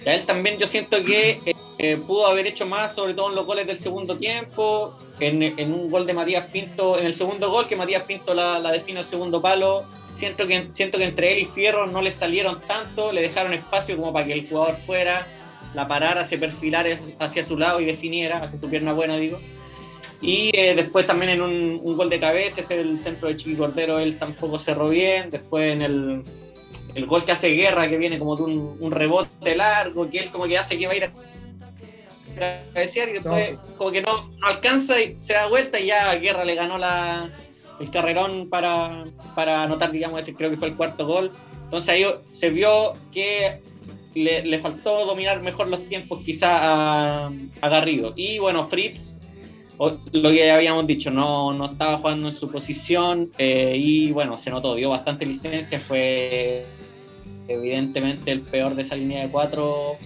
[0.05, 3.35] Ya él también yo siento que eh, eh, pudo haber hecho más, sobre todo en
[3.35, 7.66] los goles del segundo tiempo, en, un gol de Matías Pinto, en el segundo gol
[7.66, 9.83] que Matías Pinto la, define al segundo palo.
[10.14, 13.97] Siento que, siento que entre él y Fierro no le salieron tanto, le dejaron espacio
[13.97, 15.26] como para que el jugador fuera,
[15.74, 19.41] la parara, se perfilara hacia su lado y definiera, hacia su pierna buena, digo.
[20.20, 23.99] Y eh, después también en un, gol de cabeza, es el centro de Chiqui Cordero,
[23.99, 25.30] él tampoco cerró bien.
[25.30, 26.22] Después en el,
[26.95, 30.30] el gol que hace Guerra, que viene como de un, un, rebote largo, que él
[30.30, 31.12] como que hace que va a ir a
[32.33, 36.55] cabecear y después como que no, alcanza y se da vuelta y ya Guerra le
[36.55, 37.30] ganó la,
[37.80, 39.05] el carrerón para,
[39.35, 41.30] para anotar, digamos, ese creo que fue el cuarto gol.
[41.64, 43.61] Entonces ahí se vio que
[44.14, 48.12] le, faltó dominar mejor los tiempos quizá a, Garrido.
[48.16, 49.20] Y bueno, Fritz,
[49.78, 54.39] lo que ya habíamos dicho, no, no estaba jugando en su posición eh, y bueno,
[54.39, 56.64] se notó, dio bastante licencia, fue
[57.49, 59.97] evidentemente el peor de esa línea de cuatro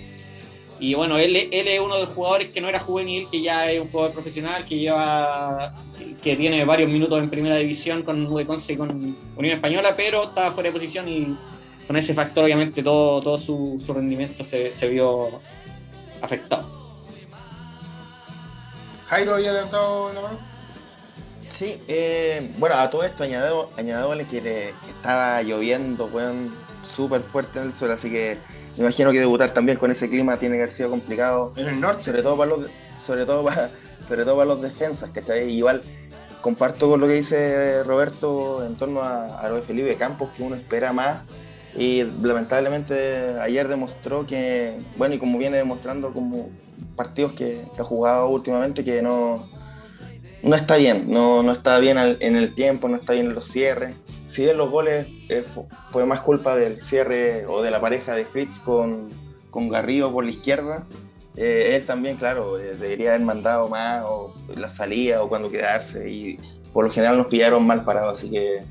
[0.78, 3.70] y bueno, él, él es uno de los jugadores que no era juvenil, que ya
[3.70, 5.74] es un jugador profesional, que lleva
[6.22, 8.90] que tiene varios minutos en primera división con Conce y con
[9.36, 11.36] Unión Española, pero estaba fuera de posición y
[11.86, 15.40] con ese factor obviamente todo, todo su, rendimiento se, vio
[16.20, 16.66] afectado.
[19.06, 20.38] Jairo había levantado la mano.
[21.48, 23.70] Sí, eh, bueno, a todo esto añadido,
[24.28, 26.52] que, que estaba lloviendo, weón,
[26.82, 28.38] súper fuerte en el suelo, así que
[28.76, 31.52] me imagino que debutar también con ese clima tiene que haber sido complicado.
[31.56, 32.04] En el norte.
[32.04, 32.66] Sobre todo para los,
[33.04, 33.70] sobre todo para,
[34.06, 35.56] sobre todo para los defensas, ahí.
[35.56, 35.82] Igual
[36.42, 40.42] comparto con lo que dice Roberto en torno a, a lo de Felipe Campos, que
[40.42, 41.22] uno espera más.
[41.74, 46.50] Y lamentablemente ayer demostró que, bueno, y como viene demostrando como
[46.96, 49.46] partidos que, ha jugado últimamente, que no,
[50.42, 53.46] no está bien, no, no está bien en el tiempo, no está bien en los
[53.46, 53.94] cierres
[54.26, 55.44] si bien los goles eh,
[55.90, 59.08] fue más culpa del cierre o de la pareja de Fritz con,
[59.50, 60.86] con Garrido por la izquierda,
[61.36, 66.10] eh, él también, claro, eh, debería haber mandado más o la salida o cuando quedarse
[66.10, 66.38] y
[66.72, 68.62] por lo general nos pillaron mal parados, así que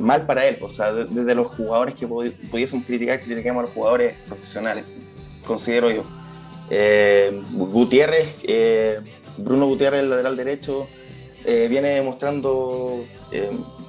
[0.00, 4.16] mal para él, o sea, desde los jugadores que pudiésemos criticar, critiquemos a los jugadores
[4.26, 4.84] profesionales,
[5.46, 6.02] considero yo.
[7.52, 8.34] Gutiérrez,
[9.36, 10.88] Bruno Gutiérrez, el lateral derecho,
[11.44, 13.04] viene demostrando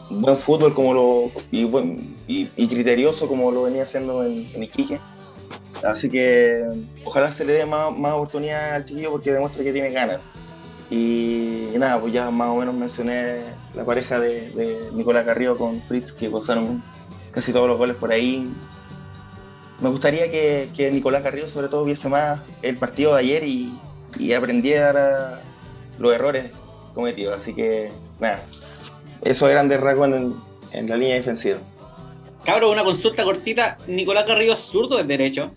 [0.10, 4.99] buen fútbol como lo y, buen, y, criterioso como lo venía haciendo en, Iquique.
[5.84, 6.64] Así que
[7.04, 10.22] ojalá se le dé más, oportunidad al chiquillo porque demuestra que tiene ganas.
[10.89, 13.41] Y, nada, pues ya más o menos mencioné
[13.74, 16.84] la pareja de, Nicolás Carrillo con Fritz que gozaron
[17.32, 18.51] casi todos los goles por ahí.
[19.82, 25.41] Me gustaría que, Nicolás Carrillo sobre todo viese más el partido de ayer y aprendiera
[25.97, 26.51] los errores
[26.93, 27.36] cometidos.
[27.36, 28.45] Así que nada,
[29.24, 31.60] eso eran de rasgos en, la línea defensiva.
[32.44, 33.78] Cabro, una consulta cortita.
[33.88, 35.52] ¿Nicolás Carrillo es zurdo o es derecho?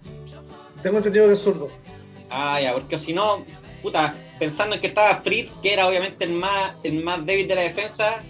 [0.82, 1.68] Tengo entendido que es zurdo.
[2.30, 3.44] Ah, ya, porque si no,
[3.82, 7.54] puta, pensando en que estaba Fritz, que era obviamente el más, el más débil de
[7.54, 8.22] la defensa,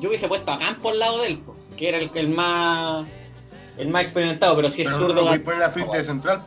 [0.00, 1.42] yo hubiese puesto a Campo al lado de él,
[1.76, 3.06] que era el, el más
[3.76, 5.14] el más experimentado, pero si es zurdo.
[5.14, 6.44] No, voy a poner la Fritz de central.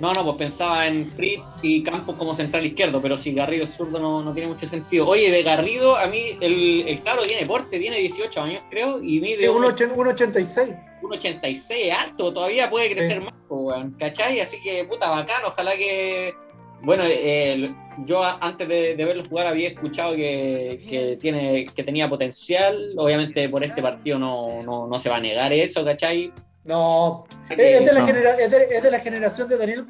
[0.00, 3.74] No, no, pues pensaba en Fritz y Campos como central izquierdo, pero si Garrido es
[3.74, 5.06] zurdo no, no tiene mucho sentido.
[5.06, 9.20] Oye, de Garrido, a mí el, el cabro tiene porte, tiene 18 años creo, y
[9.20, 9.48] mide...
[9.48, 11.00] 1,86.
[11.02, 14.40] 1,86, alto, todavía puede crecer más, pues, ¿cachai?
[14.40, 16.34] Así que, puta, bacán, ojalá que...
[16.82, 17.72] Bueno, eh,
[18.04, 23.64] yo antes de, verlo jugar había escuchado que, que, tiene, que tenía potencial, obviamente por
[23.64, 26.30] este partido no, no, no se va a negar eso, ¿cachai?
[26.64, 29.86] No, es de, la es, de, la generación de Daniel,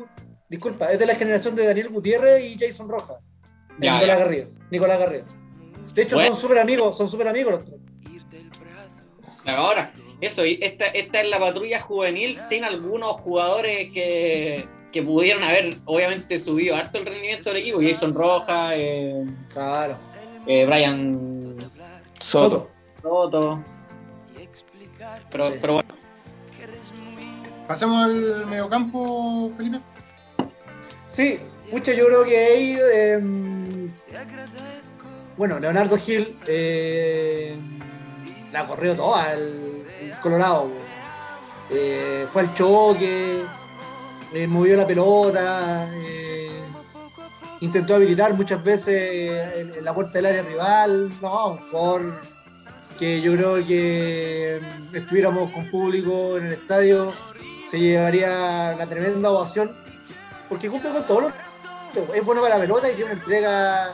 [0.49, 3.18] disculpa, es de la generación de Daniel Gutiérrez y Jason Rojas.
[3.79, 4.25] Ya, Nicolás ya.
[4.25, 4.49] Garrido.
[4.70, 5.25] Nicolás Garrido.
[5.95, 6.33] De hecho, Bueno.
[6.33, 7.79] son súper amigos, son súper amigos los tres.
[9.45, 15.03] Claro, Ahora, eso, y esta, esta es la patrulla juvenil sin algunos jugadores que, que
[15.03, 17.79] pudieron haber, obviamente, subido harto el rendimiento del equipo.
[17.81, 19.97] Jason Rojas, eh, Claro.
[20.47, 21.57] eh, Brian
[22.20, 22.70] Soto.
[23.03, 23.62] Soto.
[25.31, 25.59] Pero, Sí.
[25.61, 25.93] pero bueno,
[27.67, 29.81] Pasemos al mediocampo, Felipe.
[31.09, 31.39] Sí,
[31.71, 32.79] pucha, yo creo que ahí.
[32.95, 33.21] eh,
[35.37, 37.59] bueno, Leonardo Gil eh,
[38.53, 40.71] la corrió toda el Colorado.
[41.71, 43.43] Eh, fue al choque,
[44.49, 46.62] movió la pelota, eh,
[47.61, 51.11] intentó habilitar muchas veces en, la puerta del área rival.
[51.21, 52.21] No, jugador
[52.97, 54.61] que yo creo que
[54.93, 57.12] mm, estuviéramos con público en el estadio
[57.75, 59.77] se llevaría la tremenda ovación
[60.49, 61.33] porque cumple con todos los
[62.14, 63.93] es bueno para la pelota y tiene una entrega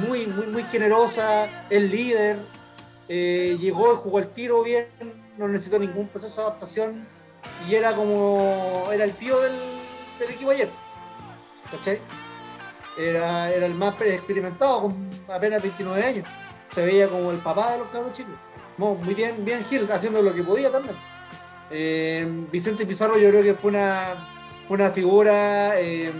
[0.00, 2.38] muy, muy, muy generosa, es líder,
[3.08, 4.86] eh, llegó jugó el tiro bien,
[5.36, 7.06] no necesitó ningún proceso de adaptación
[7.68, 9.54] y era como, era el tío del,
[10.28, 10.68] equipo ayer,
[11.70, 12.00] ¿cachai?
[12.98, 16.26] Era, era el más experimentado con apenas 29 años,
[16.74, 18.34] se veía como el papá de los cabros chicos.
[18.76, 20.96] Muy bien, bien Gil, haciendo lo que podía también.
[21.70, 24.28] Eh, Vicente Pizarro yo creo que fue una,
[24.66, 26.12] fue una figura eh,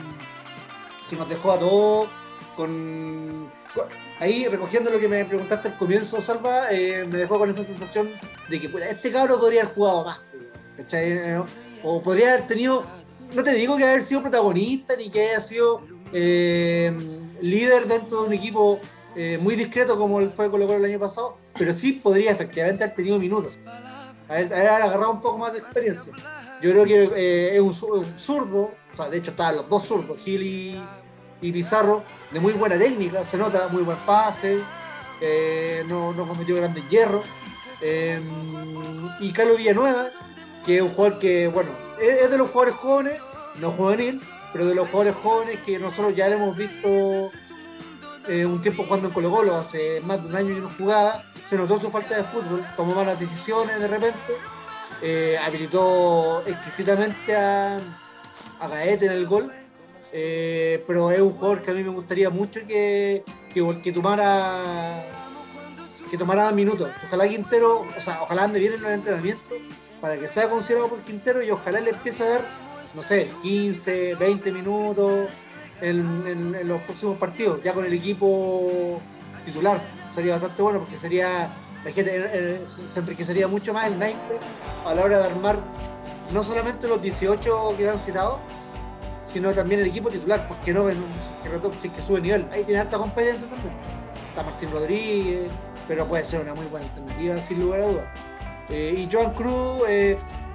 [1.08, 2.10] que nos dejó a todos
[2.56, 3.50] con,
[4.20, 8.10] ahí recogiendo lo que me preguntaste al comienzo, Salva, eh, me dejó con esa sensación
[8.48, 10.20] de que este cabro podría haber jugado más.
[10.92, 11.40] Eh,
[11.82, 12.84] O podría haber tenido,
[13.34, 15.82] no te digo que haber sido protagonista ni que haya sido
[16.12, 16.92] eh,
[17.40, 18.80] líder dentro de un equipo
[19.14, 22.96] eh, muy discreto como fue Colo Colo el año pasado, pero sí podría efectivamente haber
[22.96, 23.58] tenido minutos
[24.28, 26.12] haber agarrado un poco más de experiencia.
[26.60, 29.68] Yo creo que eh, es un, zu- un zurdo, o sea, de hecho estaban los
[29.68, 30.82] dos zurdos, Gil y,
[31.40, 32.02] y Pizarro,
[32.32, 34.58] de muy buena técnica, se nota, muy buen pase,
[35.20, 37.22] eh, no, no cometió grandes hierros.
[37.80, 38.20] Eh,
[39.20, 40.10] y Carlos Villanueva,
[40.64, 41.70] que es un jugador que, bueno,
[42.00, 43.20] es, es de los jugadores jóvenes,
[43.60, 44.20] no juvenil,
[44.52, 47.30] pero de los jugadores jóvenes que nosotros ya le hemos visto
[48.28, 51.24] eh, un tiempo jugando en Colo Colo, hace más de un año que no jugaba,
[51.44, 54.34] se notó su falta de fútbol, tomó malas decisiones de repente,
[55.00, 57.78] eh, habilitó exquisitamente a,
[58.60, 59.50] a Gaete en el gol,
[60.12, 65.04] eh, pero es un jugador que a mí me gustaría mucho que, que, que tomara
[66.10, 66.90] que tomara minutos.
[67.06, 69.52] Ojalá Quintero, o sea, ojalá ande bien en los entrenamientos
[70.00, 72.48] para que sea considerado por Quintero y ojalá le empiece a dar,
[72.94, 75.30] no sé, 15, 20 minutos
[75.80, 79.00] en, los próximos partidos, ya con el equipo
[79.44, 79.82] titular.
[80.14, 81.50] Sería bastante bueno porque sería,
[81.84, 84.38] la gente eh, eh, se enriquecería mucho más el naipe
[84.86, 85.58] a la hora de armar
[86.32, 88.40] no solamente los 18 que han citado,
[89.24, 92.46] sino también el equipo titular, porque no, si que, que sube nivel.
[92.52, 93.74] Ahí tiene harta competencia también.
[94.30, 95.50] Está Martín Rodríguez,
[95.86, 98.06] pero puede ser una muy buena alternativa sin lugar a dudas.
[98.70, 99.82] Eh, y Joan Cruz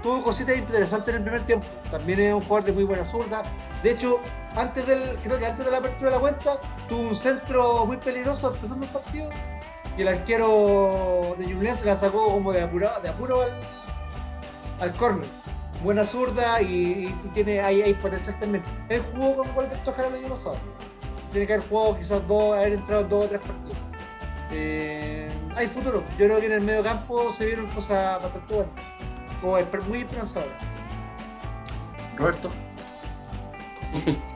[0.03, 1.65] tuvo cositas interesantes en el primer tiempo.
[1.89, 3.41] También es un jugador de muy buena zurda.
[3.81, 4.19] De hecho,
[4.55, 7.97] antes del, creo que antes de la apertura de la cuenta, tuvo un centro muy
[7.97, 9.29] peligroso empezando el partido.
[9.97, 13.51] Y el arquero de Ñublense la sacó como de apuro, de apuro al,
[14.79, 15.27] al córner.
[15.83, 18.63] Buena zurda y, y tiene ahí, hay potencial también.
[18.89, 20.57] Él jugó con Walter Tojara el año pasado.
[21.31, 23.77] Tiene que haber jugado quizás dos, haber entrado en dos o tres partidos.
[24.51, 26.03] Eh, hay futuro.
[26.17, 28.73] Yo creo que en el medio campo se vieron cosas bastante buenas.
[29.43, 30.61] O muy esperanzadoras.
[32.15, 32.51] Roberto.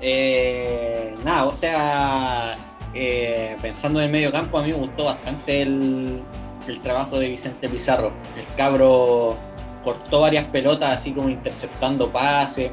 [0.00, 2.56] Eh, nada, o sea,
[2.94, 6.20] eh, pensando en el medio campo, a mí me gustó bastante el,
[6.66, 8.12] el trabajo de Vicente Pizarro.
[8.36, 9.36] El cabro
[9.84, 12.70] cortó varias pelotas, así como interceptando pases.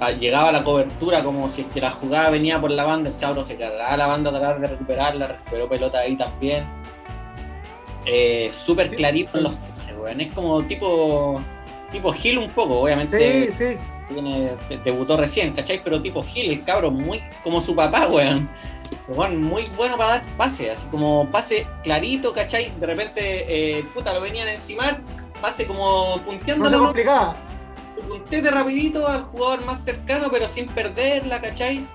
[0.00, 3.10] Ah, Llegaba a la cobertura como si es que la jugada venía por la banda,
[3.10, 6.64] el cabro se cargaba la banda a tratar de recuperarla, recuperó pelota ahí también.
[8.04, 9.56] Eh, Súper clarito en los.
[10.18, 11.40] Es como tipo,
[11.92, 13.76] tipo Gil un poco, obviamente Sí, sí.
[14.12, 14.52] Tiene-
[14.84, 15.80] debutó recién, ¿cachai?
[15.82, 18.48] Pero tipo Gil, el cabro, muy como su papá, weón.
[19.08, 22.72] Weón, muy bueno para dar pase, así como pase clarito, ¿cachai?
[22.78, 25.00] De repente, eh, puta, lo venían encima,
[25.40, 27.36] pase como punteando No se complicaba.
[28.06, 31.86] puntete rapidito al jugador más cercano, pero sin perderla, ¿cachai?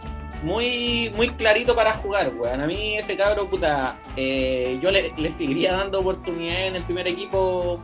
[0.44, 2.62] Muy, muy clarito para jugar, weón.
[2.62, 7.08] A mí ese cabro, puta, eh, yo le, le seguiría dando oportunidad en el primer
[7.08, 7.80] equipo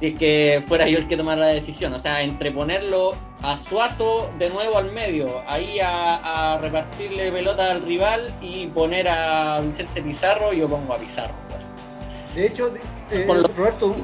[0.00, 1.92] si es que fuera yo el que tomara la decisión.
[1.94, 7.70] O sea, entre ponerlo a Suazo de nuevo al medio, ahí a, a repartirle pelota
[7.70, 11.34] al rival y poner a Vicente Pizarro, yo pongo a Pizarro.
[12.34, 12.72] De hecho,
[13.10, 13.96] eh, lo- Roberto,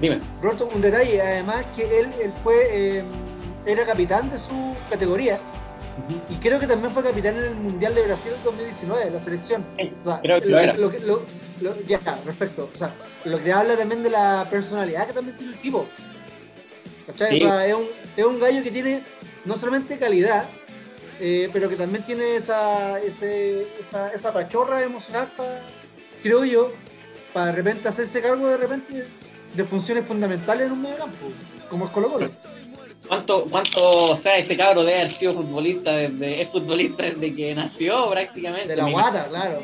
[0.00, 0.20] Dime.
[0.40, 2.54] Roberto, un detalle, además que él, él fue,
[2.98, 3.02] eh,
[3.66, 5.38] era capitán de su categoría.
[6.30, 9.64] Y creo que también fue capitán en el Mundial de Brasil 2019, la selección.
[10.00, 10.76] O sea, creo que lo era.
[11.86, 12.70] ya, perfecto.
[12.72, 12.90] O sea,
[13.24, 15.86] lo que habla también de la personalidad que también tiene el tipo.
[17.06, 17.42] ¿Cachai?
[17.42, 17.86] O sea, es un,
[18.16, 19.02] es un gallo que tiene
[19.44, 20.44] no solamente calidad,
[21.20, 25.62] eh, pero que también tiene esa, ese, esa, esa pachorra emocional, para,
[26.22, 26.70] creo yo,
[27.32, 29.06] para de repente hacerse cargo de repente
[29.54, 31.26] de funciones fundamentales en un medio campo,
[31.70, 32.30] como es Colo Colo.
[33.08, 37.54] ¿Cuánto, cuánto, o sea, este cabro debe haber sido futbolista desde, es futbolista desde que
[37.54, 38.68] nació prácticamente?
[38.68, 39.62] De la guata, claro.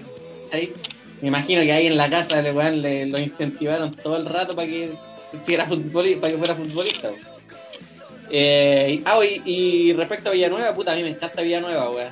[1.21, 4.91] Me imagino que ahí en la casa le, lo incentivaron todo el rato para que,
[5.69, 7.11] futbolista, para que fuera futbolista.
[8.31, 12.09] Eh, ah, y, respecto a Villanueva, puta, a mí me encanta Villanueva, weón.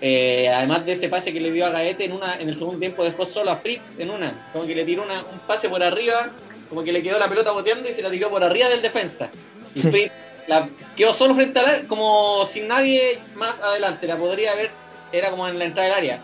[0.00, 2.78] Eh, además de ese pase que le dio a Gaete en una, en el segundo
[2.78, 5.82] tiempo dejó solo a Fritz en una, como que le tiró una, un pase por
[5.82, 6.30] arriba,
[6.68, 9.30] como que le quedó la pelota boteando y se la tiró por arriba del defensa.
[9.74, 10.12] Y Fritz
[10.46, 14.70] la, quedó solo frente a la, como sin nadie más adelante, la podría haber,
[15.12, 16.18] era como en la entrada del área,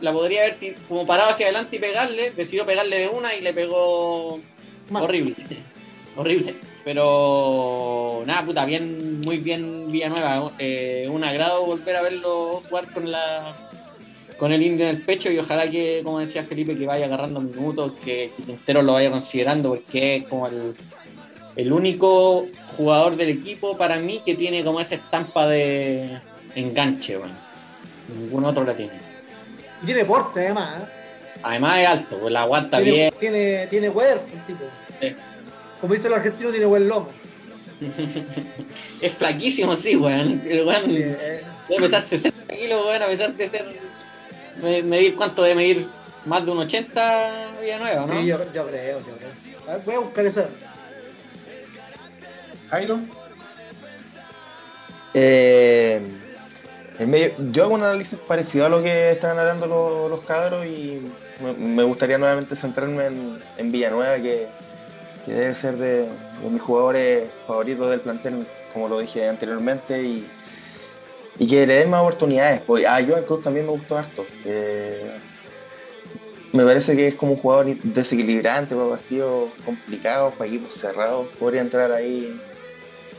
[0.00, 0.56] la podría haber
[0.88, 4.40] como parado hacia adelante y pegarle, decidió pegarle de una y le pegó
[4.92, 5.34] horrible,
[6.16, 6.54] horrible.
[6.84, 10.52] Pero nada, puta, bien, muy bien Villanueva.
[10.58, 13.54] Eh, un agrado volver a verlo jugar con la
[14.38, 17.40] con el indio en el pecho y ojalá que, como decía Felipe, que vaya agarrando
[17.40, 20.74] minutos, que Quintero lo vaya considerando, porque es como el,
[21.56, 22.46] el único
[22.76, 26.20] jugador del equipo para mí que tiene como esa estampa de
[26.54, 27.34] enganche, bueno.
[28.18, 28.92] Ningún otro la tiene.
[29.82, 30.82] Y tiene porte además.
[30.82, 30.86] ¿eh?
[31.42, 33.12] Además es alto, pues la aguanta bien.
[33.18, 34.64] Tiene, tiene cuerpo el tipo.
[35.80, 37.08] Como dice el argentino, tiene buen lomo.
[39.02, 40.40] es flaquísimo, sí, weón.
[40.46, 43.64] El weón debe pesar 60 kilos, weón, a pesar de ser.
[44.84, 45.86] medir cuánto debe medir
[46.24, 48.20] más de un 80 Villanueva, ¿no?
[48.20, 49.80] Sí, yo, yo creo, yo creo.
[49.84, 50.46] voy a buscar eso.
[52.74, 52.98] Jairo.
[55.14, 56.00] Eh,
[57.52, 61.00] yo hago un análisis parecido a lo que están hablando los, los cabros y
[61.58, 63.06] me, gustaría nuevamente centrarme
[63.58, 64.48] en, Villanueva, que
[65.26, 66.08] debe ser de,
[66.50, 70.26] mis jugadores favoritos del plantel, como lo dije anteriormente, y,
[71.38, 72.60] que le den más oportunidades.
[72.66, 74.24] Pues, a Joan Cruz también me gustó harto.
[76.52, 81.28] me parece que es como un jugador desequilibrante para partidos complicados, para equipos cerrados.
[81.38, 82.36] Podría entrar ahí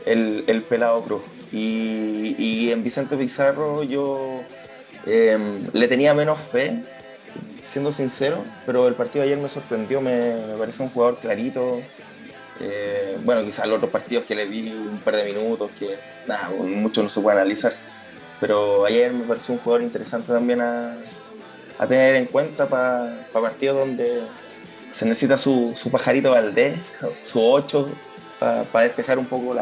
[0.06, 1.22] el, pelado Cruz.
[1.52, 4.42] Y, en Vicente Pizarro yo
[5.06, 6.82] em, le tenía menos fe
[7.64, 11.80] siendo sincero, pero el partido de ayer me sorprendió, me, parece un jugador clarito.
[12.60, 15.96] Eh, bueno, quizás los otros partidos que le vi un par de minutos, que
[16.26, 17.74] nada, mucho no se puede analizar,
[18.40, 20.96] pero ayer me pareció un jugador interesante también a,
[21.86, 24.22] tener en cuenta para partidos donde
[24.94, 26.78] se necesita su, pajarito Valdés,
[27.22, 27.88] su 8,
[28.38, 29.52] para despejar un poco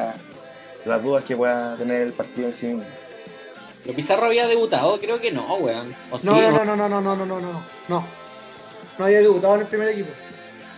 [0.84, 2.84] las dudas que pueda tener el partido en sí mismo.
[3.84, 4.98] ¿Pero Pizarro había debutado?
[4.98, 5.94] Creo que no, weón.
[6.10, 8.06] ¿O no, sí, no, no, no, no, no, no, no, no, no.
[8.98, 10.10] No había debutado en el primer equipo.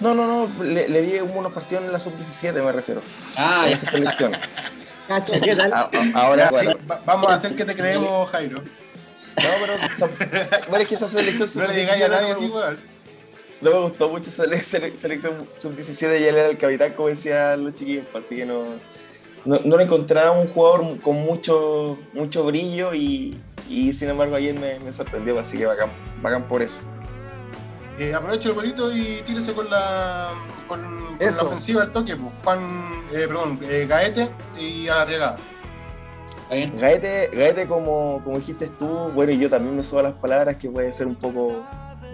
[0.00, 3.00] No, no, no, le, le di unos partidos en la sub-17, me refiero.
[3.36, 3.78] Ah, ya.
[3.78, 4.36] Selección.
[5.42, 5.72] ¿qué tal?
[5.72, 6.72] A, a, ahora, bueno.
[6.72, 8.60] sí, va, vamos a hacer que te creemos, Jairo.
[8.60, 10.08] No, pero.
[10.70, 12.78] pero es que esa selección No le digáis a nadie así, weón.
[13.60, 17.74] No me gustó mucho esa selección sub-17 y él era el capitán, como decían los
[17.74, 18.64] chiquillos, así que no
[19.46, 23.38] no, no encontraba un jugador con mucho, mucho brillo y,
[23.68, 25.90] sin embargo ayer me, sorprendió, así que bacán,
[26.22, 26.80] bacán por eso.
[27.98, 30.34] Eh, aprovecha el bonito y tírese con la,
[30.68, 32.32] con, la ofensiva al toque, pues.
[32.44, 32.60] Juan,
[33.12, 34.28] eh, perdón, eh, Gaete
[34.58, 35.38] y Arriagada.
[36.50, 40.56] Gaete, Gaete como, como dijiste tú, bueno, y yo también me subo a las palabras
[40.56, 41.64] que puede ser un poco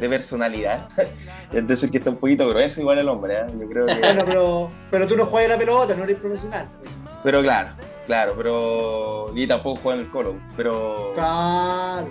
[0.01, 0.89] de personalidad.
[1.53, 3.47] es decir, que está un poquito grueso igual el hombre, ¿eh?
[3.61, 3.99] yo creo que...
[3.99, 6.67] bueno, pero, pero tú no juegas la pelota, no eres profesional.
[7.23, 7.71] Pero claro,
[8.07, 9.33] claro, pero.
[9.35, 11.13] Y tampoco juega en el Colo, pero.
[11.15, 12.09] Claro.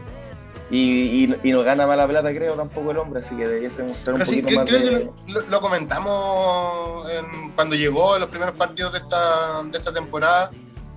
[0.69, 4.21] Y, y, no gana mala plata, creo, tampoco el hombre, así que debería mostrar un
[4.21, 7.05] poquito más creo que lo, comentamos
[7.55, 10.49] cuando llegó en los primeros partidos de esta, de esta temporada.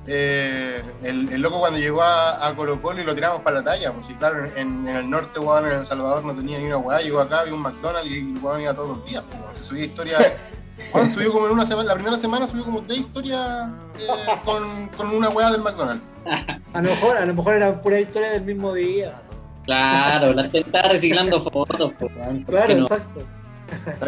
[0.06, 4.06] Eh, el, loco cuando llegó a, Colo Colo y lo tiramos para la talla, pues
[4.06, 7.40] sí, claro, en, el norte, en El Salvador no tenía ni una weá, llegó acá,
[7.40, 10.18] había un McDonald's y el iba todos los días, pues, se subía historia
[11.12, 13.68] Subió como en una semana, la primera semana subió como tres historias
[13.98, 14.06] eh,
[14.44, 16.02] con, con, una weá del McDonald's.
[16.72, 19.20] A lo mejor, a lo mejor era pura historia del mismo día.
[19.64, 21.92] Claro, la está reciclando fotos.
[22.46, 23.22] claro, exacto.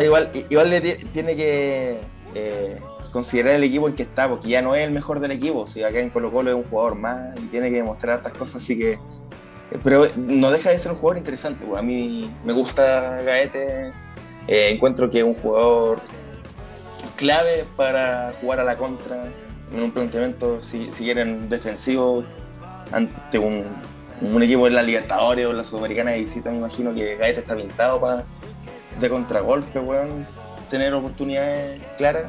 [0.02, 2.00] igual, igual le tiene que
[2.34, 5.66] eh, considerar el equipo en que está, porque ya no es el mejor del equipo.
[5.66, 8.62] Si acá en Colo Colo es un jugador más y tiene que demostrar estas cosas,
[8.62, 8.92] así que.
[8.92, 11.64] Eh, pero no deja de ser un jugador interesante.
[11.64, 11.78] Pues.
[11.78, 13.92] A mí me gusta Gaete.
[14.48, 16.00] encuentro que es un jugador
[17.16, 19.24] clave para jugar a la contra,
[19.72, 22.24] en un planteamiento, si, si quieren, defensivo
[22.92, 23.64] ante un,
[24.20, 27.56] un equipo de la Libertadores o la Sudamericana de visita, me imagino que Gaeta está
[27.56, 28.24] pintado para
[29.00, 30.26] de contragolpe, weón,
[30.70, 32.24] tener oportunidades claras.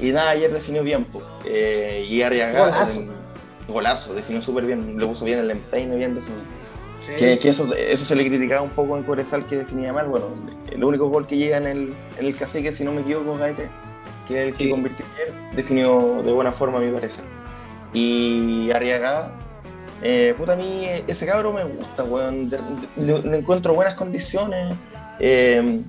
[0.00, 1.24] Y nada, ayer definió bien, pues.
[1.44, 3.04] Eh, y Arriaga, Golazo.
[3.68, 6.42] golazo, definió súper bien, le puso bien el empeine, bien definido.
[7.06, 7.12] Sí.
[7.16, 10.08] Que, que eso, eso se le criticaba un poco en Corezal que definía mal.
[10.08, 10.30] Bueno,
[10.70, 13.68] el único gol que llega en el, en el cacique, si no me equivoco, Gaete,
[14.28, 14.70] que es el que Sí.
[14.70, 17.24] convirtió ayer, definió de buena forma, a mi parecer.
[17.92, 19.30] Y Arriaga,
[20.02, 22.50] eh, puta, a mí ese cabro me gusta, weón.
[22.96, 24.74] Le, encuentro buenas condiciones.
[25.20, 25.80] eh,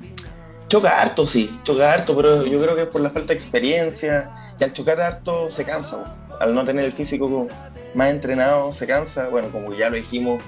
[0.67, 4.29] choca harto, sí, choca harto, pero yo creo que es por la falta de experiencia.
[4.59, 6.11] Y al chocar harto se cansa, weón.
[6.39, 7.47] Al no tener el físico
[7.95, 9.29] más entrenado, se cansa.
[9.29, 10.43] Bueno, como ya lo dijimos,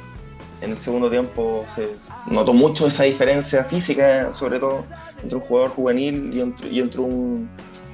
[0.62, 1.90] en el segundo tiempo se
[2.30, 4.84] notó mucho esa diferencia física, sobre todo
[5.24, 7.50] entre un jugador juvenil y entre, y entre un,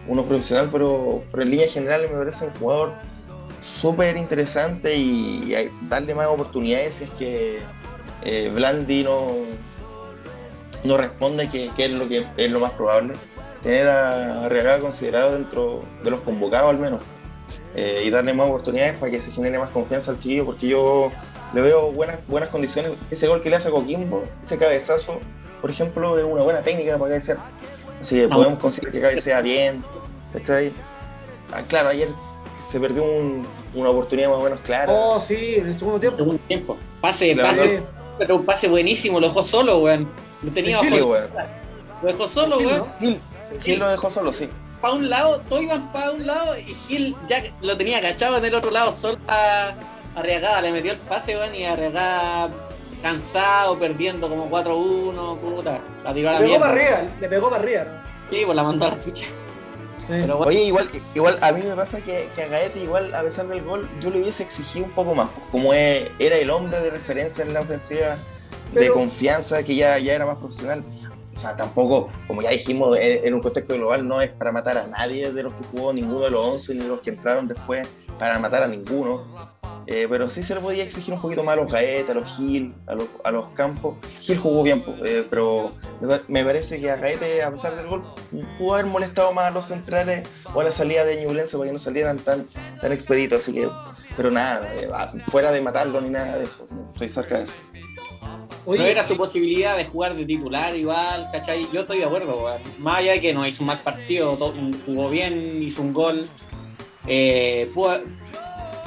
[0.08, 2.91] uno profesional, pero, pero en líneas generales me parece un jugador
[3.64, 7.60] súper interesante y, darle más oportunidades si es que
[8.24, 9.04] eh, Blandi
[10.84, 13.14] no, responde, que, es lo que es lo más probable.
[13.62, 16.99] Tener a Arriaga considerado dentro de los convocados al menos
[17.76, 21.12] eh, y darle más oportunidades para que se genere más confianza al chiquillo, porque yo
[21.54, 22.91] le veo buenas, buenas condiciones.
[23.10, 25.20] Ese gol que le hace a Coquimbo, ese cabezazo,
[25.62, 27.38] por ejemplo, es una buena técnica para cabecear.
[28.04, 29.84] Así que podemos considerar que cabecea bien.
[30.34, 30.72] ¿cachai?
[31.54, 32.10] Ah, claro, ayer
[32.70, 33.45] se perdió un-
[33.76, 34.91] una oportunidad más o menos clara.
[34.91, 36.18] Oh, sí, en el segundo tiempo.
[36.18, 36.78] Segundo tiempo.
[37.01, 37.49] Pase, Claro.
[37.49, 37.84] pase,
[38.18, 40.08] pero un pase buenísimo, lo dejó solo, weón.
[40.41, 41.28] Lo tenía El Sí, bajo- weón.
[42.01, 42.88] Lo dejó solo, Gil, weón.
[42.99, 43.20] Gil,
[43.62, 44.49] Gil lo dejó solo, sí.
[44.82, 48.45] Para un lado, todos iban para un lado y Gil ya lo tenía agachado en
[48.45, 49.74] el otro lado, solo a
[50.16, 52.49] Arriagada, le metió el pase, weón, y Arriagada
[53.04, 55.80] cansado, perdiendo como 4-1, puta.
[56.04, 57.86] La tiró a la Le pegó para arriba, le pegó para arriba.
[58.32, 59.26] Sí, pues la mandó a la chucha.
[59.26, 60.08] Sí.
[60.08, 63.22] Pero bueno, Oye, igual, igual a mí me pasa que, que a Gaete, igual a
[63.22, 65.30] pesar del gol, yo le hubiese exigido un poco más.
[65.51, 68.18] Como es- era el hombre de referencia en la ofensiva,
[68.74, 70.84] de confianza, que ya, ya era más profesional.
[71.36, 74.77] O sea, tampoco, como ya dijimos, en, en un contexto global no es para matar
[74.77, 77.88] a nadie de los que jugó, ninguno de los 11 ni los que entraron después,
[78.19, 79.25] para matar a ninguno.
[79.86, 82.38] Eh, pero sí se le podía exigir un poquito más a los Gaeta, a los
[82.38, 83.95] Gil, a los, a los Campos.
[84.21, 87.88] Gil jugó bien, eh, pero me, pa- me parece que a Gaete, a pesar del
[87.88, 88.01] gol,
[88.57, 91.73] pudo haber molestado más a los centrales o a la salida de Ñublense para que
[91.73, 92.45] no salieran tan,
[92.79, 93.41] tan expeditos.
[93.41, 93.67] Así que,
[94.15, 94.88] pero nada, eh,
[95.29, 97.53] fuera de matarlo ni nada de eso, estoy cerca de eso.
[98.66, 101.68] Oye, no era su posibilidad de jugar de titular igual, ¿cachai?
[101.74, 102.61] Yo estoy de acuerdo, weón.
[102.80, 104.38] Más allá de que no hizo un mal partido,
[104.86, 106.28] jugó bien, hizo un gol.
[107.05, 107.99] eh, pudo-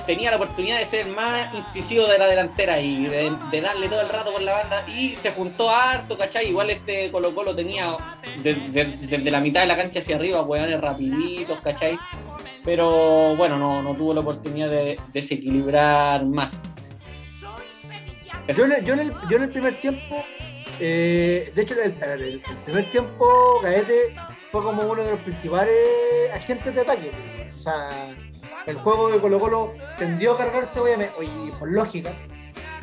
[0.06, 4.00] tenía la oportunidad de ser más incisivo de la delantera y de, de darle todo
[4.00, 6.48] el rato por la banda y se juntó harto, ¿cachai?
[6.48, 7.96] Igual este Colo Colo tenía
[8.42, 11.98] de- de- desde la mitad de la cancha hacia arriba, weones rapiditos, ¿cachai?
[12.64, 16.58] Pero bueno, no, no tuvo la oportunidad de desequilibrar más.
[18.54, 20.24] Yo en el, yo en el, primer tiempo,
[20.78, 24.14] eh, de hecho, en el, primer tiempo, Gaete
[24.52, 25.74] fue como uno de los principales
[26.32, 27.10] agentes de ataque.
[27.58, 27.90] O sea,
[28.66, 32.12] el juego de Colo Colo tendió a cargarse, obviamente, oye, por lógica,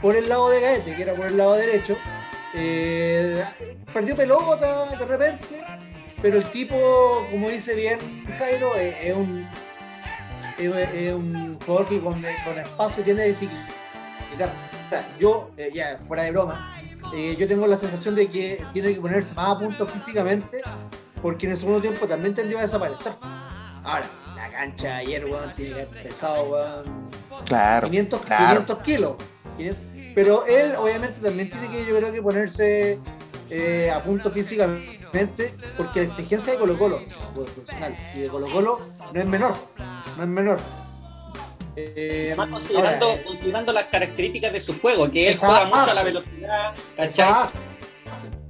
[0.02, 1.96] por el lado de Gaete, que era por el lado derecho.
[2.56, 3.42] Eh,
[3.94, 5.64] perdió pelota de repente,
[6.22, 8.00] pero el tipo, como dice bien
[8.38, 9.48] Jairo, es, es un,
[10.58, 13.74] es, un jugador que con, con espacio tiene desequilibrio.
[14.34, 14.54] O sea,
[15.20, 16.76] yo, eh, ya fuera de broma,
[17.14, 20.62] eh, yo tengo la sensación de que tiene que ponerse más a punto físicamente
[21.22, 23.14] porque en el segundo tiempo también tendió a desaparecer.
[23.84, 24.06] Ahora,
[24.36, 27.10] la cancha de ayer, weón, tiene que haber pesado, weón,
[27.46, 28.46] Claro, 500, claro.
[28.66, 29.16] 500 kilos.
[29.58, 29.84] 500.
[30.14, 33.00] Pero él, obviamente, también tiene que, yo creo que ponerse
[33.50, 37.00] eh, a punto físicamente porque la exigencia de Colo Colo,
[37.34, 38.82] juego profesional, y de Colo Colo
[39.14, 39.56] no es menor,
[40.18, 40.60] no es menor.
[41.76, 45.92] Eh, Además, considerando, ahora, eh, considerando las características de su juego, que él juega mucho
[45.92, 46.74] a la velocidad.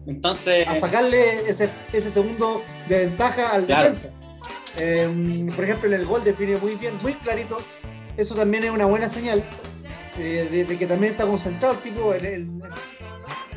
[0.06, 3.90] Entonces, a sacarle ese, ese segundo de ventaja al Claro.
[3.90, 4.10] defensa.
[4.78, 7.62] Eh, por ejemplo, en el gol define muy bien, muy clarito.
[8.18, 9.42] Eso también es una buena señal
[10.20, 12.48] eh, de, de que también está concentrado el tipo en el,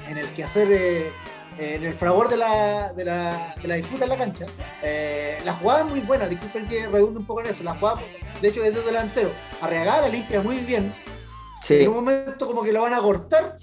[0.09, 1.11] en el quehacer, eh,
[1.59, 4.47] en el fragor de la, de, la, de la disputa en la cancha.
[4.83, 7.63] Eh, la jugada es muy buena, disculpen que redunde un poco en eso.
[7.65, 8.01] La jugada,
[8.41, 9.31] de hecho, desde el delantero.
[9.61, 10.93] Arriagada la limpia muy bien.
[11.63, 13.57] Sí, En un momento como que lo van a cortar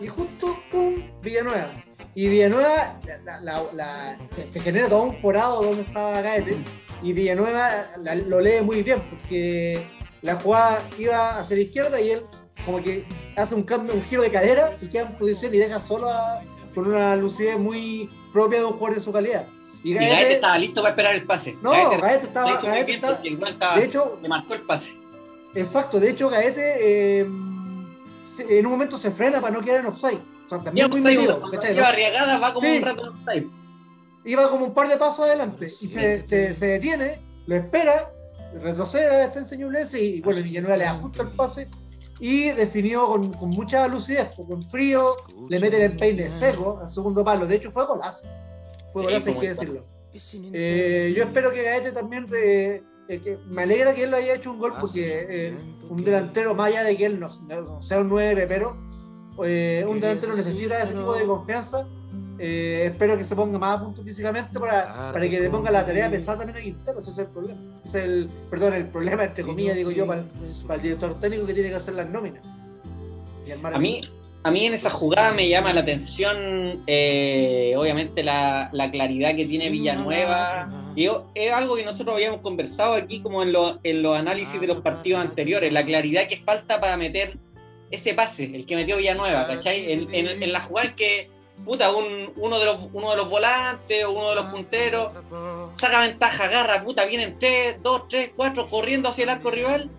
[0.00, 0.94] y justo, ¡pum!
[1.22, 1.68] Villanueva.
[2.14, 6.56] Y Villanueva la- la- la- se, se genera todo un forado donde estaba Gaete
[7.02, 9.82] y Villanueva la- lo lee muy bien porque
[10.20, 12.22] la jugada iba hacia la izquierda y él
[12.66, 13.04] como que
[13.36, 16.42] hace un cambio, un giro de cadera y queda en posición y deja solo a-
[16.74, 19.46] con una lucidez muy propia de un jugador de su calidad.
[19.84, 21.56] Y Gaete, estaba listo para esperar el pase.
[21.60, 23.18] No, Gaete, estaba, Gaete estaba,
[23.76, 24.94] de hecho, le marcó el pase.
[25.54, 27.26] Exacto, de hecho Gaete eh,
[28.48, 30.20] en un momento se frena para no quedar en offside.
[30.46, 33.46] O sea, también muy metido, va como un rato en offside.
[34.24, 38.12] Iba como un par de pasos adelante y se, se, se detiene, lo espera,
[38.62, 41.68] retrocede a la defensa y bueno, Villanueva le ajusta el pase
[42.22, 45.16] y definió con, con, mucha lucidez, pues, con frío,
[45.48, 47.48] le mete el peine seco al segundo palo.
[47.48, 48.28] De hecho, fue golazo.
[48.92, 49.84] Fue golazo, hay que decirlo.
[50.52, 52.28] Eh, yo espero que Gaete también.
[52.32, 55.54] Eh, que me alegra que él lo haya hecho un gol porque eh,
[55.90, 57.28] un delantero, más allá de que él no,
[57.82, 58.76] sea un 9, pero
[59.36, 61.88] un delantero necesita ese tipo de confianza.
[62.44, 65.86] Eh, espero que se ponga más a punto físicamente para, para que le ponga la
[65.86, 66.98] tarea pesada también a Quintero.
[66.98, 67.60] Ese es el problema.
[67.84, 70.24] Es el, perdón, el problema, entre comillas, digo yo, para
[70.66, 72.42] para el director técnico que tiene que hacer las nóminas.
[73.62, 74.02] a mí,
[74.42, 79.70] a mí en esa jugada me llama la atención, eh, obviamente, la, claridad que tiene
[79.70, 80.68] Villanueva.
[80.96, 84.80] Y es algo que nosotros habíamos conversado aquí como en, en los análisis de los
[84.80, 87.38] partidos anteriores, la claridad que falta para meter
[87.92, 89.92] ese pase, el que metió Villanueva, ¿cachai?
[89.92, 90.08] En,
[90.42, 91.30] en, la jugada que,
[91.64, 95.12] puta, un, uno, de los, uno de los volantes o uno de los punteros
[95.74, 99.90] saca ventaja, agarra, puta, vienen tres, dos, tres, cuatro, corriendo hacia el arco rival.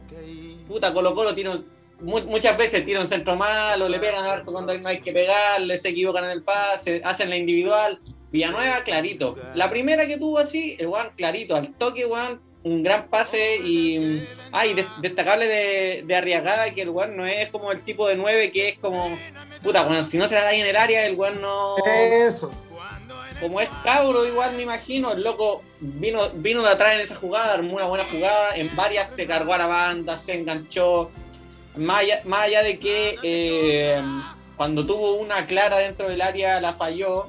[0.67, 1.61] Puta, Colo Colo tiene
[2.01, 5.77] muchas veces tiran un centro malo, le pegan al arco cuando no hay que pegarle,
[5.77, 7.99] se equivocan en el pase, hacen la individual.
[8.31, 9.35] Villanueva, clarito.
[9.53, 14.27] La primera que tuvo así, el Juan, clarito, al toque, Juan, un gran pase y.
[14.51, 18.51] Ay, destacable de, de, Arriagada que el Juan no es como el tipo de 9
[18.51, 19.17] que es como.
[19.61, 21.75] Puta, bueno, si no se la da ahí en el área, el Juan no.
[21.85, 22.51] Eso.
[23.39, 27.53] Como es cabro, igual me imagino, el loco vino, vino de atrás en esa jugada,
[27.53, 31.11] armó una buena jugada, en varias se cargó a la banda, se enganchó,
[31.75, 34.01] más allá, de que eh,
[34.55, 37.27] cuando tuvo una clara dentro del área la falló,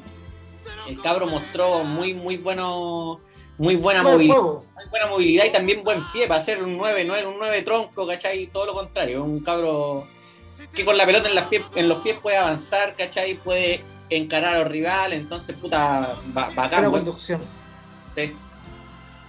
[0.88, 3.20] el cabro mostró muy, muy bueno,
[3.58, 4.36] muy buena movilidad.
[4.36, 8.46] Muy buena movilidad y también buen pie para hacer un 9, un 9 tronco, ¿cachai?
[8.48, 10.06] Todo lo contrario, un cabro
[10.72, 13.34] que con la pelota en, las en los pies puede avanzar, ¿cachai?
[13.34, 16.70] Puede encarar al rival, entonces puta, bacán.
[16.70, 17.40] Buena conducción.
[18.14, 18.34] Sí.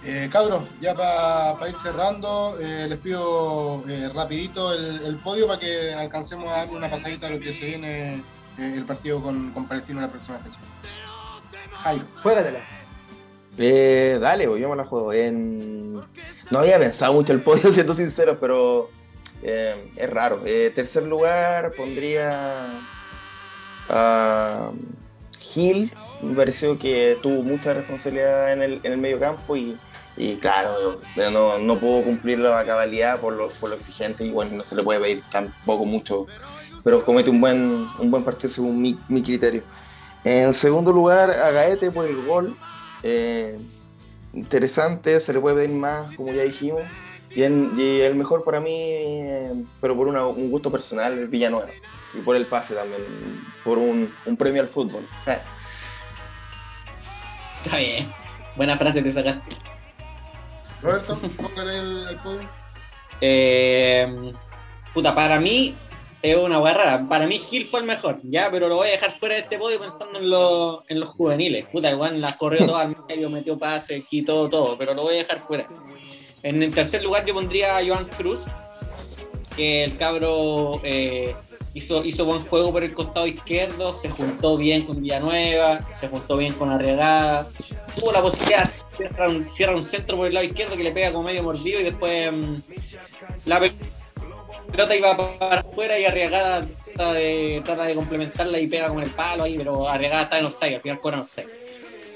[0.04, 5.94] Eh, cabros, ya para ir cerrando, eh, les pido eh, rapidito el, podio para que
[5.94, 8.22] alcancemos a darle una pasadita a lo que se viene
[8.58, 10.60] eh, el partido con, con Palestino la próxima fecha.
[11.82, 12.04] Jairo.
[12.22, 12.85] Juégatela.
[13.56, 15.12] Dale, voy, yo me la juego.
[15.12, 15.94] En...
[16.50, 18.90] No había pensado mucho el podio, siendo sincero, pero
[19.42, 20.42] es raro.
[20.74, 22.68] tercer lugar pondría
[23.88, 24.70] a
[25.38, 25.92] Gil.
[26.22, 29.76] Me pareció que tuvo mucha responsabilidad en el, medio campo y
[30.18, 34.56] y claro, no, no puedo cumplir la cabalidad por lo, por lo exigente y bueno,
[34.56, 36.26] no se le puede pedir tampoco mucho,
[36.82, 39.62] pero comete un buen, un buen partido según mi, mi criterio.
[40.24, 42.56] En segundo lugar, a Gaete por el gol.
[43.08, 43.56] Eh,
[44.32, 46.82] interesante, se le puede pedir más, como ya dijimos.
[47.30, 51.68] Y, el mejor para mí, eh, pero por un gusto personal, el Villanueva.
[52.14, 53.02] Y por el pase también,
[53.62, 55.08] por un, un premio al fútbol.
[57.64, 58.12] Está bien,
[58.56, 59.56] buena frase que sacaste.
[60.82, 62.48] Roberto, póngale el, podio.
[63.20, 64.32] Eh,
[64.92, 65.76] puta, para mí
[66.22, 67.06] es una hueá rara.
[67.08, 69.58] Para mí Gil fue el mejor, ya, pero lo voy a dejar fuera de este
[69.58, 71.66] podio pensando en, en los juveniles.
[71.66, 75.18] Puta, igual las corrió todo al medio, metió pase, quitó todo, pero lo voy a
[75.18, 75.68] dejar fuera.
[76.42, 78.40] En el tercer lugar yo pondría a Joan Cruz,
[79.56, 81.34] que el cabro eh,
[81.74, 86.36] hizo, hizo buen juego por el costado izquierdo, se juntó bien con Villanueva, se juntó
[86.36, 87.48] bien con Arriagada,
[87.98, 91.12] tuvo la posibilidad cierra un, cierra un centro por el lado izquierdo que le pega
[91.12, 92.54] como medio mordido y después mm,
[93.46, 93.84] la pelota
[94.96, 99.88] iba para afuera y Arriagada trata de, complementarla y pega con el palo ahí, pero
[99.88, 101.48] Arriagada está en offside, al final en offside.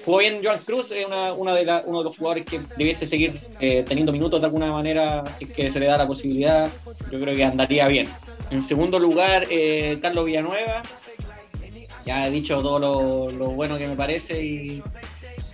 [0.05, 3.38] Jugó bien Joan Cruz, es una, una de uno de los jugadores que debiese seguir
[3.61, 6.70] eh, teniendo minutos de alguna manera, si es que se le da la posibilidad,
[7.11, 8.09] yo creo que andaría bien.
[8.51, 10.82] En segundo lugar, eh, Carlos Villanueva,
[12.07, 14.82] ya he dicho todo lo, lo bueno que me parece y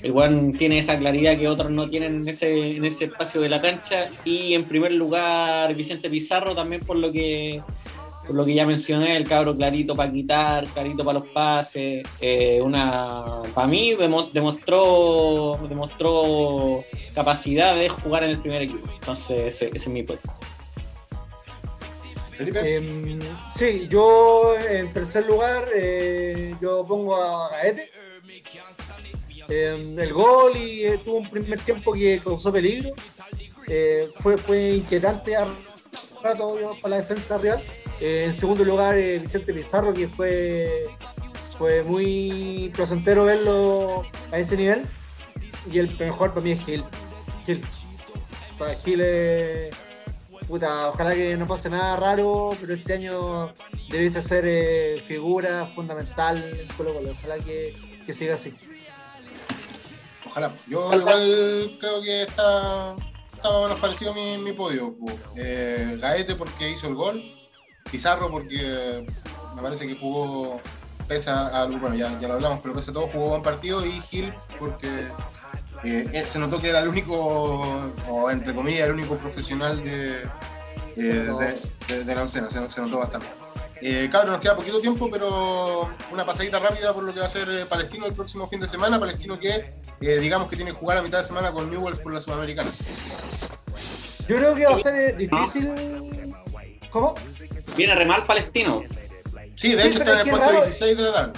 [0.07, 3.61] el tiene esa claridad que otros no tienen en ese, en ese espacio de la
[3.61, 4.09] cancha.
[4.24, 7.62] Y en primer lugar, Vicente Pizarro también por lo que
[8.26, 12.02] por lo que ya mencioné, el cabro clarito para quitar, clarito para los pases.
[12.20, 13.94] Eh, una para mí
[14.32, 16.84] demostró, demostró
[17.14, 18.88] capacidad de jugar en el primer equipo.
[18.92, 20.28] Entonces ese, es mi puesto.
[22.38, 23.18] Eh,
[23.54, 27.90] sí, yo en tercer lugar eh, yo pongo a Gaete
[29.49, 32.90] el gol y eh, tuvo un primer tiempo que causó peligro.
[33.68, 35.47] Eh, fue, fue inquietante a
[36.22, 37.62] rato para la defensa real.
[38.01, 40.84] Eh, en segundo lugar, Vicente Pizarro, que fue,
[41.59, 44.84] fue muy placentero verlo a ese nivel.
[45.70, 46.84] y el mejor para mí es Gil.
[47.44, 47.62] Gil.
[48.59, 49.74] Para Gil es.
[50.47, 53.53] Puta, ojalá que no pase nada raro, pero este año
[53.90, 57.11] debiese ser figura fundamental en Colo Colo.
[57.18, 57.74] Ojalá que,
[58.05, 58.55] que siga así.
[60.66, 62.95] Yo igual creo que está,
[63.32, 64.97] está menos parecido mi, podio.
[65.37, 67.22] Eh, Gaete porque hizo el gol,
[67.91, 69.07] Pizarro porque
[69.55, 70.61] me parece que jugó,
[71.09, 73.93] pese a, bueno, ya, ya lo hablamos, pero pese a todo jugó buen partido y
[73.93, 74.89] Gil porque
[75.84, 80.22] eh, se notó que era el único, o entre comillas, el único profesional de,
[80.97, 81.28] eh,
[82.05, 83.26] de, la oncena, se, notó bastante.
[83.83, 87.31] Eh, cabrón, nos queda poquito tiempo, pero una pasadita rápida por lo que va a
[87.31, 88.99] ser eh, Palestino el próximo fin de semana.
[88.99, 92.20] Palestino que digamos que tiene que jugar a mitad de semana con Newell's por la
[92.20, 92.72] Sudamericana.
[94.29, 95.70] Yo creo que va a ser difícil.
[96.91, 97.14] ¿Cómo?
[97.77, 98.83] Viene re mal Palestino.
[99.55, 101.33] Sí, de hecho está en el puesto 16 de la tabla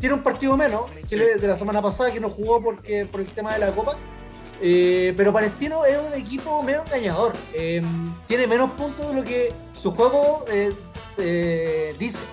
[0.00, 3.26] tiene un partido menos que de la semana pasada que no jugó porque por el
[3.26, 3.96] tema de la Copa.
[4.62, 7.32] Eh, pero Palestino es un equipo medio engañador.
[7.54, 7.82] Eh,
[8.26, 10.72] tiene menos puntos de lo que su juego eh,
[11.16, 12.24] dice.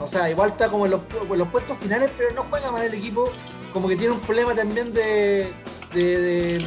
[0.00, 3.30] O sea, igual está como en los, puestos finales, pero no juega mal el equipo.
[3.72, 5.52] Como que tiene un problema también de,
[5.92, 6.64] de,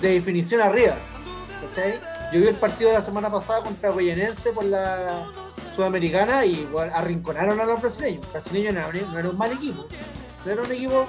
[0.00, 0.96] definición arriba.
[2.32, 5.24] Yo vi el partido de la semana pasada contra Guayanense por la
[5.74, 8.22] Sudamericana y igual arrinconaron a los brasileños.
[8.24, 9.86] Los brasileños no era, un mal equipo.
[10.44, 11.06] No era un equipo,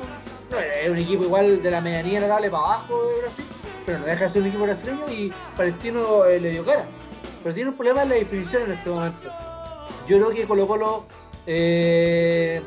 [0.52, 3.46] no era un equipo igual de la medianía notable para abajo de Brasil,
[3.86, 6.86] pero no deja de ser un equipo brasileño y Palestino eh, le dio cara.
[7.44, 9.30] Pero tiene un problema en la definición en este momento.
[10.08, 11.06] Yo creo que Colo Colo,
[11.46, 12.62] eh,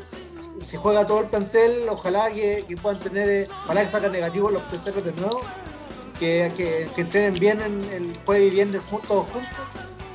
[0.61, 4.63] si juega todo el plantel, ojalá que, puedan tener, eh, ojalá que saquen negativos los
[4.63, 5.41] peseros de nuevo
[6.19, 9.49] que, entrenen bien en el y viernes todos juntos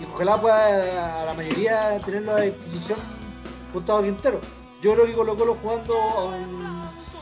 [0.01, 2.99] y ojalá pueda a la mayoría tenerlo a disposición
[3.73, 4.41] Gustavo Quintero.
[4.81, 6.33] Yo creo que Colo Colo jugando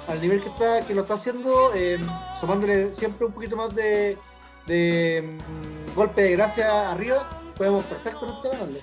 [0.06, 1.98] al nivel que está que lo está haciendo, eh,
[2.38, 4.18] sumándole siempre un poquito más de,
[4.66, 8.80] mm, golpe de gracia arriba, podemos perfectamente ganarle.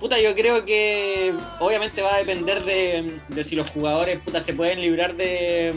[0.00, 4.52] Puta, yo creo que obviamente va a depender de, de si los jugadores puta, se
[4.52, 5.72] pueden librar de,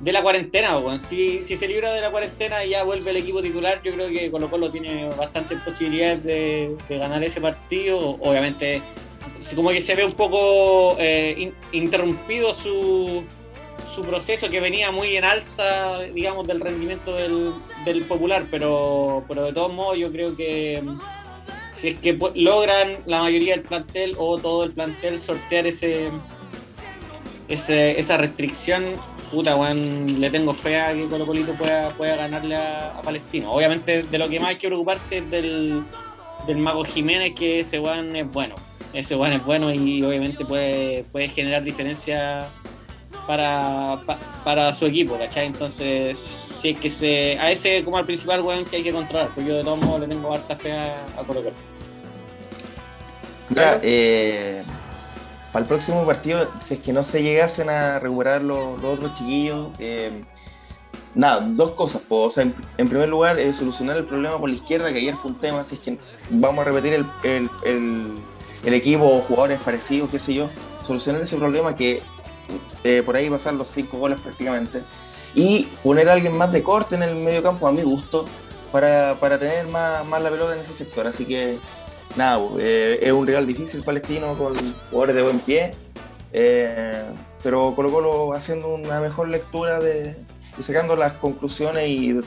[0.00, 3.42] de la cuarentena, Si, si se libra de la cuarentena y ya vuelve el equipo
[3.42, 7.98] titular, yo creo que Colo Colo tiene bastantes posibilidades de, ganar ese partido.
[8.20, 8.80] Obviamente,
[9.56, 13.24] como que se ve un poco eh, interrumpido su,
[13.94, 17.52] su proceso que venía muy en alza, digamos, del rendimiento del,
[17.84, 20.82] del popular, pero, pero de todos modos yo creo que
[21.80, 26.08] si es que logran la mayoría del plantel o todo el plantel sortear ese,
[27.48, 28.94] ese esa restricción,
[29.30, 33.52] puta, weón, le tengo fe a que Colo Colito pueda, pueda ganarle a, Palestino.
[33.52, 35.84] Obviamente, de lo que más hay que preocuparse es del,
[36.56, 38.54] Mago Jiménez, que ese weón es bueno.
[38.92, 42.48] Ese weón es bueno y obviamente puede, puede generar diferencia
[43.28, 44.00] para,
[44.42, 45.46] para su equipo, ¿cachai?
[45.46, 47.38] Entonces, si es que se.
[47.38, 50.00] A ese como al principal weón que hay que controlar, pues yo de todos modos
[50.00, 51.54] le tengo harta fe a, a Colo Colo.
[53.50, 54.64] Ya, eh
[55.52, 59.70] para el próximo partido, si es que no se llegasen a recuperar los, otros chiquillos,
[59.78, 60.22] eh,
[61.14, 62.02] nada, dos cosas.
[62.08, 62.42] O sea,
[62.76, 65.64] en, primer lugar, eh, solucionar el problema por la izquierda, que ayer fue un tema,
[65.64, 65.98] si es que
[66.30, 70.50] vamos a repetir el, el, equipo o jugadores parecidos, qué sé yo,
[70.86, 72.02] solucionar ese problema que
[72.84, 74.82] eh, por ahí pasan los cinco goles prácticamente,
[75.34, 78.24] y poner a alguien más de corte en el medio campo a mi gusto,
[78.72, 81.06] para, para tener más, más la pelota en ese sector.
[81.06, 81.58] Así que
[82.16, 84.54] nada, eh, es un rival difícil palestino con
[84.90, 85.74] jugadores de buen pie,
[86.32, 87.02] eh,
[87.42, 90.16] pero Colo Colo haciendo una mejor lectura de,
[90.58, 92.20] y sacando las conclusiones y,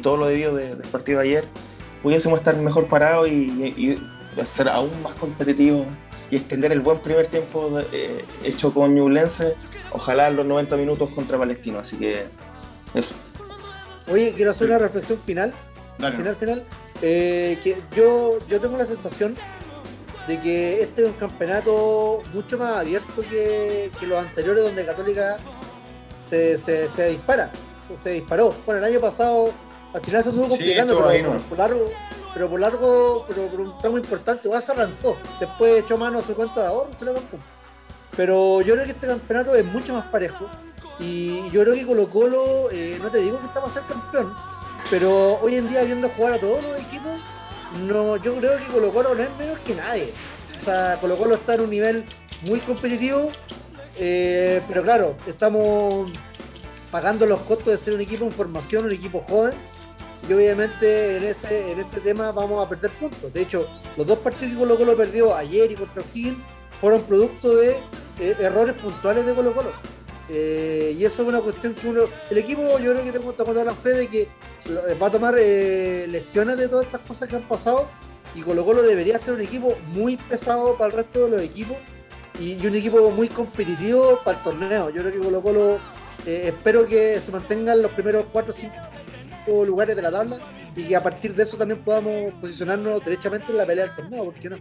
[0.00, 1.48] todo lo debido del partido de ayer,
[2.02, 3.98] pudiésemos estar mejor parados y,
[4.46, 5.86] ser aún más competitivos
[6.32, 9.54] y extender el buen primer tiempo eh, hecho con Ñublense,
[9.92, 12.24] ojalá los 90 minutos contra Palestino, así que
[12.94, 13.14] eso.
[14.10, 15.52] Oye, quiero hacer una reflexión final.
[15.98, 16.64] Final, final.
[17.02, 19.36] Eh, que yo, yo tengo la sensación
[20.26, 25.36] de que este es un campeonato mucho más abierto que, los anteriores donde Católica
[26.16, 27.52] se, se, dispara,
[27.94, 28.54] se, disparó.
[28.64, 29.52] Bueno, el año pasado
[29.92, 31.90] al final se estuvo complicando, pero, por largo,
[32.34, 35.16] pero por largo, pero por un tramo importante, igual se arrancó.
[35.38, 37.38] Después echó mano a su cuenta de ahorro, se lo compró.
[38.16, 40.48] Pero yo creo que este campeonato es mucho más parejo.
[40.98, 44.32] Y yo creo que Colo Colo, eh, no te digo que está para ser campeón,
[44.90, 47.18] pero hoy en día, viendo jugar a todos los equipos,
[47.86, 50.12] no, yo creo que Colo Colo no es menos que nadie.
[50.60, 52.04] O sea, Colo Colo está en un nivel
[52.46, 53.30] muy competitivo,
[53.96, 56.10] eh, pero claro, estamos
[56.90, 59.54] pagando los costos de ser un equipo en formación, un equipo joven,
[60.28, 63.32] y obviamente en ese, en ese tema vamos a perder puntos.
[63.32, 63.66] De hecho,
[63.96, 66.38] los dos partidos que Colo Colo perdió ayer y contra O'Higgins
[66.80, 67.72] fueron producto de
[68.20, 69.72] eh, errores puntuales de Colo Colo.
[70.28, 72.04] Eh, y eso es una cuestión que uno.
[72.30, 74.28] El equipo, yo creo que tengo que toda la fe de que
[75.00, 77.88] va a tomar eh, lecciones de todas estas cosas que han pasado.
[78.34, 81.76] Y Colo Colo debería ser un equipo muy pesado para el resto de los equipos
[82.40, 84.90] y, un equipo muy competitivo para el torneo.
[84.90, 85.78] Yo creo que Colo Colo
[86.26, 88.74] eh, espero que se mantengan los primeros 4 o 5
[89.46, 90.38] lugares de la tabla
[90.74, 94.24] y que a partir de eso también podamos posicionarnos derechamente en la pelea del torneo,
[94.24, 94.56] ¿por qué no?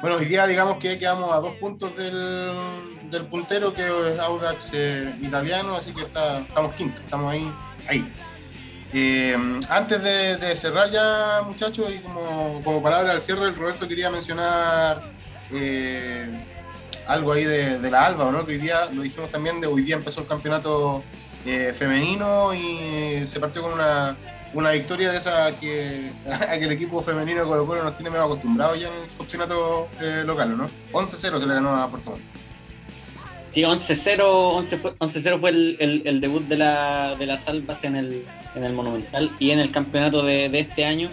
[0.00, 5.14] Bueno, hoy día digamos que quedamos a dos puntos del, puntero que es Audax eh,
[5.22, 7.50] italiano, así que estamos quinto, estamos ahí.
[7.88, 8.12] ahí.
[8.92, 9.36] Eh,
[9.68, 15.02] antes de, cerrar ya, muchachos, y como, como palabra al cierre, el Roberto quería mencionar
[17.06, 18.44] algo ahí de, la Alba, ¿no?
[18.44, 21.02] Que hoy día, lo dijimos también, de hoy día empezó el campeonato
[21.46, 24.16] eh, femenino y se partió con una,
[24.72, 28.80] victoria de esa que, a el equipo femenino de Colo Colo nos tiene medio acostumbrados
[28.80, 30.68] ya en el campeonato eh, local, ¿no?
[30.92, 32.18] 11-0 se le ganó a Puerto
[33.52, 38.24] Sí, 11-0 11 fue el, el, debut de, la, de las Albas en el,
[38.54, 41.08] en el Monumental y en el campeonato de, de este año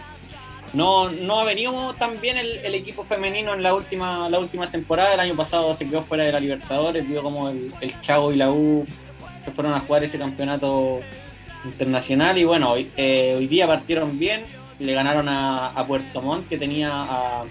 [0.73, 5.13] no, no ha venido tan bien el, equipo femenino en la última, la última temporada.
[5.13, 8.37] El año pasado se quedó fuera de la Libertadores, vio como el, el Chavo y
[8.37, 8.85] la U
[9.43, 11.01] se fueron a jugar ese campeonato
[11.65, 12.37] internacional.
[12.37, 14.43] Y bueno, hoy, eh, hoy día partieron bien,
[14.79, 17.43] le ganaron a, Puerto Montt, que tenía a,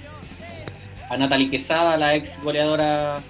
[1.08, 3.22] a Natalie Quesada, la ex goleadora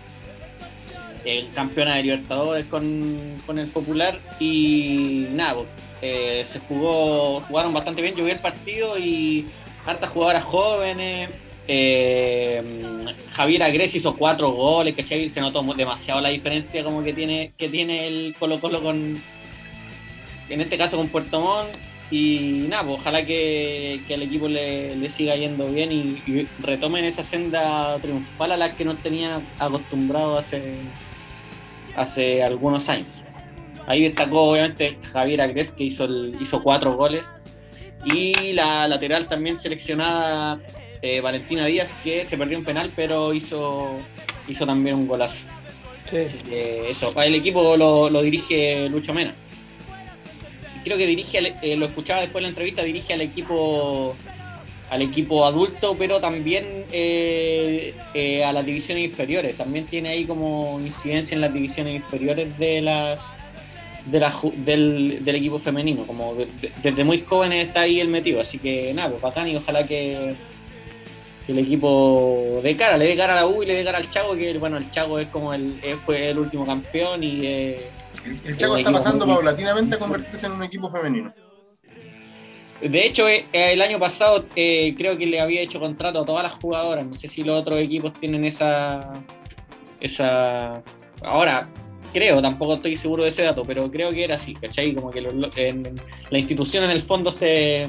[1.24, 5.68] el campeona de Libertadores con, con el Popular y nada, pues,
[6.02, 9.46] eh, se jugó, jugaron bastante bien, yo el partido y
[9.86, 11.30] hartas jugadoras jóvenes.
[11.74, 12.62] Eh,
[13.32, 17.70] Javier Agres hizo cuatro goles, que Se notó demasiado la diferencia como que tiene, que
[17.70, 19.18] tiene el Colo Colo con,
[20.50, 21.74] en este caso con Puerto Montt.
[22.10, 27.24] Y nada, pues, ojalá que, que al equipo le, siga yendo bien y, retomen esa
[27.24, 30.74] senda triunfal a la que no tenía acostumbrado hace,
[31.96, 33.08] hace algunos años.
[33.86, 37.32] Ahí destacó obviamente Javier Agres que hizo cuatro goles
[38.04, 40.60] y la lateral también seleccionada,
[41.02, 43.98] eh, Valentina Díaz, que se perdió un penal, pero hizo,
[44.48, 45.44] hizo también un golazo.
[46.04, 46.18] Sí.
[46.88, 49.34] eso, el equipo lo, dirige Lucho Mena.
[50.84, 54.16] Creo que dirige, eh, lo escuchaba después de la entrevista, dirige al equipo
[54.90, 57.94] al equipo adulto, pero también eh,
[58.46, 59.56] a las divisiones inferiores.
[59.56, 63.34] También tiene ahí como incidencia en las divisiones inferiores de las
[64.04, 66.06] de la, del, del, equipo femenino.
[66.06, 66.36] Como
[66.82, 68.38] desde muy jóvenes está ahí el metido.
[68.38, 70.34] Así que nada, pues bacán y ojalá que,
[71.48, 74.08] el equipo de cara, le dé cara a la U y le dé cara al
[74.08, 75.74] Chago, que bueno, el Chago es como el,
[76.04, 77.90] fue el último campeón y eh,
[78.44, 81.32] el, Chago está pasando paulatinamente a convertirse en un equipo femenino.
[82.80, 86.42] De hecho, eh, el año pasado eh, creo que le había hecho contrato a todas
[86.42, 87.06] las jugadoras.
[87.06, 89.22] No sé si los otros equipos tienen esa.
[90.00, 90.82] esa.
[91.22, 91.68] Ahora,
[92.12, 94.94] creo, tampoco estoy seguro de ese dato, pero creo que era así, ¿cachai?
[94.94, 97.86] Como que la institución en el fondo se,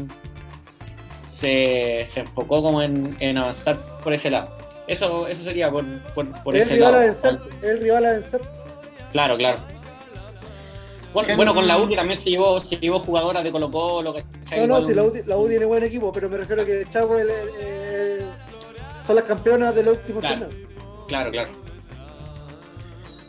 [1.43, 4.49] se, enfocó como en, avanzar por ese lado.
[4.87, 5.85] Eso, eso sería por,
[6.43, 7.01] por, ese lado.
[7.61, 8.41] el rival a vencer.
[9.11, 9.59] Claro, claro.
[11.13, 14.15] Bueno, con la U también se llevó, se llevó jugadoras de Colo Colo.
[14.57, 16.85] No, no, sí, la U, la U, tiene buen equipo, pero me refiero a que
[16.89, 17.17] Chago
[19.01, 20.49] son las campeonas del último claro,
[21.07, 21.51] Claro, claro.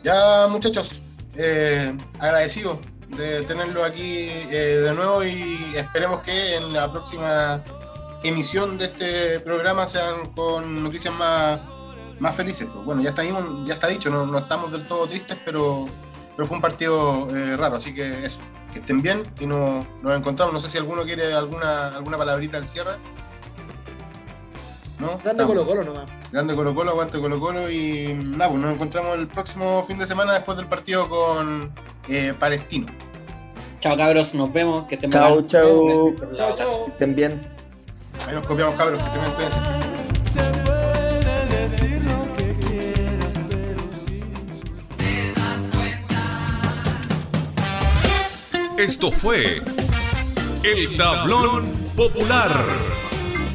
[0.03, 1.01] Ya, muchachos,
[1.35, 2.79] eh, agradecido
[3.09, 7.61] de tenerlo aquí eh, de nuevo y esperemos que en la próxima
[8.27, 11.59] emisión de este programa sean con noticias más,
[12.19, 12.67] más felices.
[12.73, 15.87] Pues bueno, ya está, ya está dicho, no, estamos del todo tristes, pero,
[16.35, 18.39] pero fue un partido eh, raro, así que eso,
[18.71, 20.53] que estén bien y nos encontramos.
[20.53, 22.95] No sé si alguno quiere alguna, alguna palabrita al cierre.
[25.23, 26.05] Grande Colo Colo nomás.
[26.31, 30.07] Grande Colo Colo, aguante Colo Colo y nada, pues nos encontramos el próximo fin de
[30.07, 31.71] semana después del partido con
[32.07, 32.87] eh, Palestino.
[33.81, 35.21] Chao cabros, nos vemos, que estén bien.
[35.21, 36.15] Chao, chao.
[36.35, 36.85] Chao, chao.
[36.85, 37.54] Que estén bien.
[38.27, 39.59] Ahí nos copiamos cabros, que estén bien, cuídense.
[48.77, 49.61] Esto fue
[50.63, 52.51] El Tablón Popular.